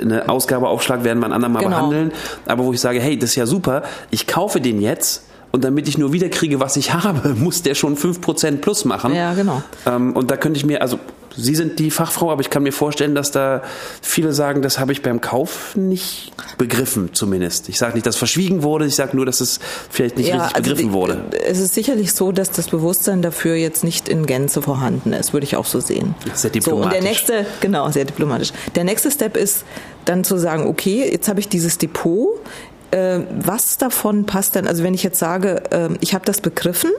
eine 0.00 0.28
Ausgabeaufschlag 0.28 1.02
werden 1.02 1.18
wir 1.18 1.26
ein 1.26 1.32
andermal 1.32 1.64
genau. 1.64 1.76
behandeln. 1.76 2.12
Aber 2.46 2.64
wo 2.64 2.72
ich 2.72 2.80
sage, 2.80 3.00
hey, 3.00 3.18
das 3.18 3.30
ist 3.30 3.36
ja 3.36 3.46
super, 3.46 3.82
ich 4.10 4.28
kaufe 4.28 4.60
den 4.60 4.80
jetzt, 4.80 5.24
und 5.50 5.64
damit 5.64 5.88
ich 5.88 5.98
nur 5.98 6.12
wiederkriege, 6.12 6.60
was 6.60 6.76
ich 6.76 6.92
habe, 6.94 7.30
muss 7.34 7.62
der 7.62 7.74
schon 7.74 7.96
5% 7.96 8.58
plus 8.58 8.84
machen. 8.84 9.14
Ja, 9.14 9.34
genau. 9.34 9.62
Ähm, 9.84 10.14
und 10.14 10.30
da 10.30 10.36
könnte 10.36 10.58
ich 10.58 10.64
mir, 10.66 10.80
also 10.80 11.00
Sie 11.40 11.54
sind 11.54 11.78
die 11.78 11.90
Fachfrau, 11.90 12.32
aber 12.32 12.40
ich 12.40 12.50
kann 12.50 12.64
mir 12.64 12.72
vorstellen, 12.72 13.14
dass 13.14 13.30
da 13.30 13.62
viele 14.02 14.32
sagen, 14.32 14.60
das 14.60 14.78
habe 14.78 14.92
ich 14.92 15.02
beim 15.02 15.20
Kauf 15.20 15.76
nicht 15.76 16.32
begriffen, 16.58 17.10
zumindest. 17.12 17.68
Ich 17.68 17.78
sage 17.78 17.94
nicht, 17.94 18.06
dass 18.06 18.16
verschwiegen 18.16 18.62
wurde, 18.62 18.86
ich 18.86 18.96
sage 18.96 19.16
nur, 19.16 19.24
dass 19.24 19.40
es 19.40 19.60
vielleicht 19.88 20.16
nicht 20.16 20.28
ja, 20.28 20.36
richtig 20.36 20.56
also 20.56 20.70
begriffen 20.70 20.92
wurde. 20.92 21.24
Es 21.46 21.60
ist 21.60 21.74
sicherlich 21.74 22.12
so, 22.12 22.32
dass 22.32 22.50
das 22.50 22.68
Bewusstsein 22.68 23.22
dafür 23.22 23.54
jetzt 23.54 23.84
nicht 23.84 24.08
in 24.08 24.26
Gänze 24.26 24.62
vorhanden 24.62 25.12
ist, 25.12 25.32
würde 25.32 25.44
ich 25.44 25.56
auch 25.56 25.66
so 25.66 25.78
sehen. 25.80 26.16
Sehr 26.34 26.50
diplomatisch. 26.50 26.64
So, 26.64 26.84
und 26.84 26.92
der 26.92 27.02
nächste, 27.02 27.46
genau, 27.60 27.90
sehr 27.90 28.04
diplomatisch. 28.04 28.52
Der 28.74 28.84
nächste 28.84 29.10
Step 29.10 29.36
ist 29.36 29.64
dann 30.04 30.24
zu 30.24 30.38
sagen, 30.38 30.66
okay, 30.66 31.08
jetzt 31.10 31.28
habe 31.28 31.38
ich 31.38 31.48
dieses 31.48 31.78
Depot, 31.78 32.40
äh, 32.90 33.20
was 33.40 33.78
davon 33.78 34.26
passt 34.26 34.54
denn, 34.54 34.66
also 34.66 34.82
wenn 34.82 34.94
ich 34.94 35.02
jetzt 35.02 35.18
sage, 35.18 35.62
äh, 35.70 35.90
ich 36.00 36.14
habe 36.14 36.24
das 36.24 36.40
begriffen, 36.40 36.90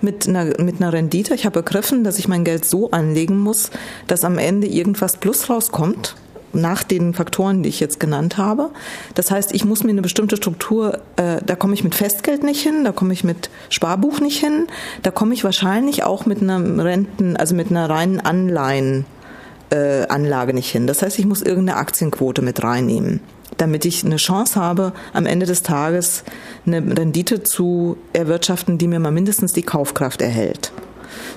mit 0.00 0.28
einer, 0.28 0.60
mit 0.60 0.80
einer 0.80 0.92
Rendite. 0.92 1.34
Ich 1.34 1.44
habe 1.44 1.62
begriffen, 1.62 2.04
dass 2.04 2.18
ich 2.18 2.28
mein 2.28 2.44
Geld 2.44 2.64
so 2.64 2.90
anlegen 2.90 3.38
muss, 3.38 3.70
dass 4.06 4.24
am 4.24 4.38
Ende 4.38 4.66
irgendwas 4.66 5.16
plus 5.16 5.50
rauskommt 5.50 6.14
nach 6.52 6.82
den 6.82 7.14
Faktoren, 7.14 7.62
die 7.62 7.68
ich 7.68 7.80
jetzt 7.80 8.00
genannt 8.00 8.36
habe. 8.36 8.70
Das 9.14 9.30
heißt, 9.30 9.54
ich 9.54 9.64
muss 9.64 9.84
mir 9.84 9.90
eine 9.90 10.02
bestimmte 10.02 10.36
Struktur, 10.36 10.98
äh, 11.16 11.38
da 11.44 11.54
komme 11.54 11.74
ich 11.74 11.84
mit 11.84 11.94
Festgeld 11.94 12.42
nicht 12.42 12.60
hin, 12.60 12.84
da 12.84 12.92
komme 12.92 13.12
ich 13.12 13.24
mit 13.24 13.50
Sparbuch 13.68 14.20
nicht 14.20 14.40
hin, 14.40 14.66
da 15.02 15.10
komme 15.10 15.34
ich 15.34 15.44
wahrscheinlich 15.44 16.02
auch 16.02 16.26
mit 16.26 16.42
einer 16.42 16.84
Renten, 16.84 17.36
also 17.36 17.54
mit 17.54 17.70
einer 17.70 17.88
reinen 17.88 18.20
Anleihenanlage 18.20 20.50
äh, 20.50 20.54
nicht 20.54 20.70
hin. 20.70 20.88
Das 20.88 21.02
heißt, 21.02 21.18
ich 21.18 21.26
muss 21.26 21.42
irgendeine 21.42 21.78
Aktienquote 21.78 22.42
mit 22.42 22.62
reinnehmen 22.62 23.20
damit 23.56 23.84
ich 23.84 24.04
eine 24.04 24.16
Chance 24.16 24.60
habe, 24.60 24.92
am 25.12 25.26
Ende 25.26 25.46
des 25.46 25.62
Tages 25.62 26.24
eine 26.66 26.78
Rendite 26.96 27.42
zu 27.42 27.96
erwirtschaften, 28.12 28.78
die 28.78 28.88
mir 28.88 29.00
mal 29.00 29.12
mindestens 29.12 29.52
die 29.52 29.62
Kaufkraft 29.62 30.22
erhält. 30.22 30.72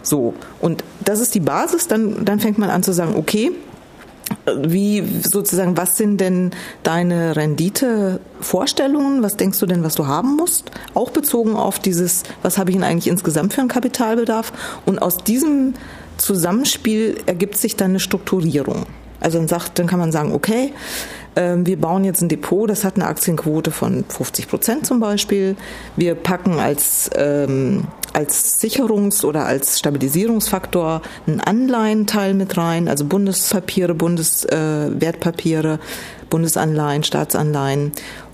So, 0.02 0.34
und 0.60 0.84
das 1.04 1.20
ist 1.20 1.36
die 1.36 1.40
Basis, 1.40 1.88
dann, 1.88 2.26
dann 2.26 2.40
fängt 2.40 2.58
man 2.58 2.70
an 2.70 2.84
zu 2.84 2.94
sagen, 2.94 3.16
okay, 3.16 3.52
wie 4.46 5.04
sozusagen, 5.22 5.78
was 5.78 5.98
sind 5.98 6.20
denn 6.20 6.52
deine 6.84 7.36
Renditevorstellungen? 7.36 9.24
Was 9.24 9.38
denkst 9.38 9.60
du 9.60 9.66
denn, 9.66 9.84
was 9.84 9.96
du 9.96 10.08
haben 10.08 10.36
musst? 10.36 10.72
Auch 10.94 11.12
bezogen 11.12 11.56
auf 11.56 11.80
dieses, 11.80 12.24
was 12.42 12.58
habe 12.58 12.72
ich 12.72 12.76
denn 12.76 12.84
eigentlich 12.84 13.08
insgesamt 13.08 13.54
für 13.54 13.62
einen 13.62 13.70
Kapitalbedarf? 13.70 14.52
Und 14.86 15.02
aus 15.02 15.18
diesem 15.18 15.74
Zusammenspiel 16.18 17.18
ergibt 17.26 17.58
sich 17.58 17.76
dann 17.76 17.92
eine 17.92 18.00
Strukturierung. 18.00 18.86
Also 19.20 19.38
dann 19.38 19.48
sagt, 19.48 19.80
dann 19.80 19.88
kann 19.88 20.00
man 20.00 20.12
sagen, 20.12 20.34
okay, 20.34 20.74
wir 21.36 21.80
bauen 21.80 22.04
jetzt 22.04 22.22
ein 22.22 22.30
Depot, 22.30 22.70
das 22.70 22.84
hat 22.84 22.96
eine 22.96 23.08
Aktienquote 23.08 23.72
von 23.72 24.06
50 24.08 24.48
Prozent 24.48 24.86
zum 24.86 25.00
Beispiel. 25.00 25.56
Wir 25.96 26.16
packen 26.16 26.60
als, 26.60 27.10
ähm, 27.16 27.86
als 28.14 28.62
Sicherungs- 28.62 29.26
oder 29.26 29.46
als 29.46 29.80
Stabilisierungsfaktor 29.80 31.02
einen 31.26 31.40
Anleihenteil 31.42 32.34
mit 32.36 32.58
rein, 32.58 32.88
also 32.88 33.06
Bundespapiere, 33.06 33.96
Bundeswertpapiere, 33.96 35.74
äh, 35.74 35.78
Bundesanleihen, 36.30 37.04
Staatsanleihen 37.04 37.92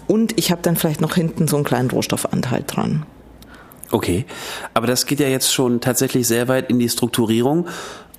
Und 0.07 0.37
ich 0.39 0.51
habe 0.51 0.61
dann 0.63 0.75
vielleicht 0.75 1.01
noch 1.01 1.15
hinten 1.15 1.47
so 1.47 1.55
einen 1.55 1.65
kleinen 1.65 1.91
Rohstoffanteil 1.91 2.63
dran. 2.65 3.05
Okay, 3.91 4.25
aber 4.73 4.87
das 4.87 5.05
geht 5.05 5.19
ja 5.19 5.27
jetzt 5.27 5.51
schon 5.53 5.81
tatsächlich 5.81 6.27
sehr 6.27 6.47
weit 6.47 6.69
in 6.69 6.79
die 6.79 6.89
Strukturierung 6.89 7.67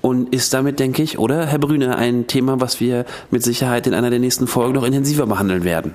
und 0.00 0.34
ist 0.34 0.54
damit, 0.54 0.80
denke 0.80 1.02
ich, 1.02 1.18
oder 1.18 1.46
Herr 1.46 1.58
Brüne, 1.58 1.96
ein 1.96 2.26
Thema, 2.26 2.60
was 2.60 2.80
wir 2.80 3.04
mit 3.30 3.42
Sicherheit 3.42 3.86
in 3.86 3.94
einer 3.94 4.10
der 4.10 4.18
nächsten 4.18 4.46
Folgen 4.46 4.74
noch 4.74 4.84
intensiver 4.84 5.26
behandeln 5.26 5.64
werden. 5.64 5.94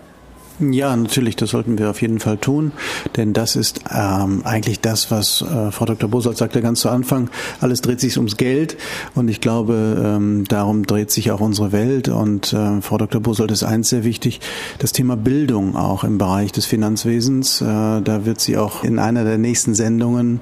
Ja, 0.60 0.96
natürlich, 0.96 1.36
das 1.36 1.50
sollten 1.50 1.78
wir 1.78 1.90
auf 1.90 2.02
jeden 2.02 2.20
Fall 2.20 2.38
tun, 2.38 2.72
denn 3.18 3.34
das 3.34 3.58
ist 3.58 3.82
ähm, 3.94 4.42
eigentlich 4.46 4.80
das, 4.80 5.12
was 5.12 5.42
äh, 5.42 5.70
Frau 5.72 5.84
Dr. 5.84 6.10
Bosold 6.10 6.38
sagte 6.38 6.62
ganz 6.62 6.80
zu 6.80 6.90
Anfang. 6.90 7.30
Alles 7.60 7.82
dreht 7.82 8.00
sich 8.00 8.16
ums 8.16 8.38
Geld 8.38 8.78
und 9.16 9.28
ich 9.28 9.42
glaube, 9.42 10.02
ähm, 10.02 10.46
darum 10.48 10.88
dreht 10.88 11.12
sich 11.12 11.32
auch 11.32 11.42
unsere 11.42 11.74
Welt 11.74 12.08
und 12.08 12.54
äh, 12.54 12.82
Frau 12.82 12.98
Dr. 12.98 13.20
Bosold 13.20 13.52
ist 13.52 13.64
eins 13.64 13.90
sehr 13.90 14.06
wichtig, 14.06 14.40
das 14.80 14.94
Thema 14.94 15.18
Bildung 15.18 15.76
auch 15.76 16.06
im 16.06 16.18
Bereich 16.18 16.54
des 16.54 16.66
Finanzwesens. 16.66 17.60
Äh, 17.60 17.66
da 17.66 18.22
wird 18.24 18.40
sie 18.40 18.58
auch 18.58 18.86
in 18.86 18.98
einer 18.98 19.26
der 19.26 19.38
nächsten 19.38 19.76
Sendungen 19.76 20.40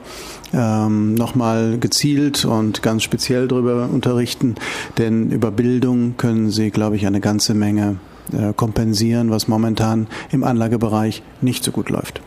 ähm, 0.53 1.15
nochmal 1.15 1.77
gezielt 1.79 2.45
und 2.45 2.81
ganz 2.81 3.03
speziell 3.03 3.47
darüber 3.47 3.89
unterrichten, 3.91 4.55
denn 4.97 5.31
über 5.31 5.51
Bildung 5.51 6.15
können 6.17 6.51
Sie, 6.51 6.69
glaube 6.69 6.95
ich, 6.95 7.05
eine 7.05 7.19
ganze 7.19 7.53
Menge 7.53 7.97
äh, 8.31 8.53
kompensieren, 8.53 9.31
was 9.31 9.47
momentan 9.47 10.07
im 10.31 10.43
Anlagebereich 10.43 11.23
nicht 11.41 11.63
so 11.63 11.71
gut 11.71 11.89
läuft. 11.89 12.21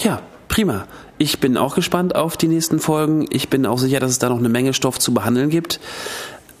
Ja, 0.00 0.22
prima. 0.48 0.86
Ich 1.18 1.40
bin 1.40 1.56
auch 1.56 1.74
gespannt 1.74 2.14
auf 2.14 2.36
die 2.36 2.48
nächsten 2.48 2.78
Folgen. 2.78 3.26
Ich 3.30 3.48
bin 3.48 3.66
auch 3.66 3.78
sicher, 3.78 4.00
dass 4.00 4.10
es 4.10 4.18
da 4.18 4.28
noch 4.28 4.38
eine 4.38 4.48
Menge 4.48 4.72
Stoff 4.74 4.98
zu 4.98 5.12
behandeln 5.12 5.50
gibt. 5.50 5.78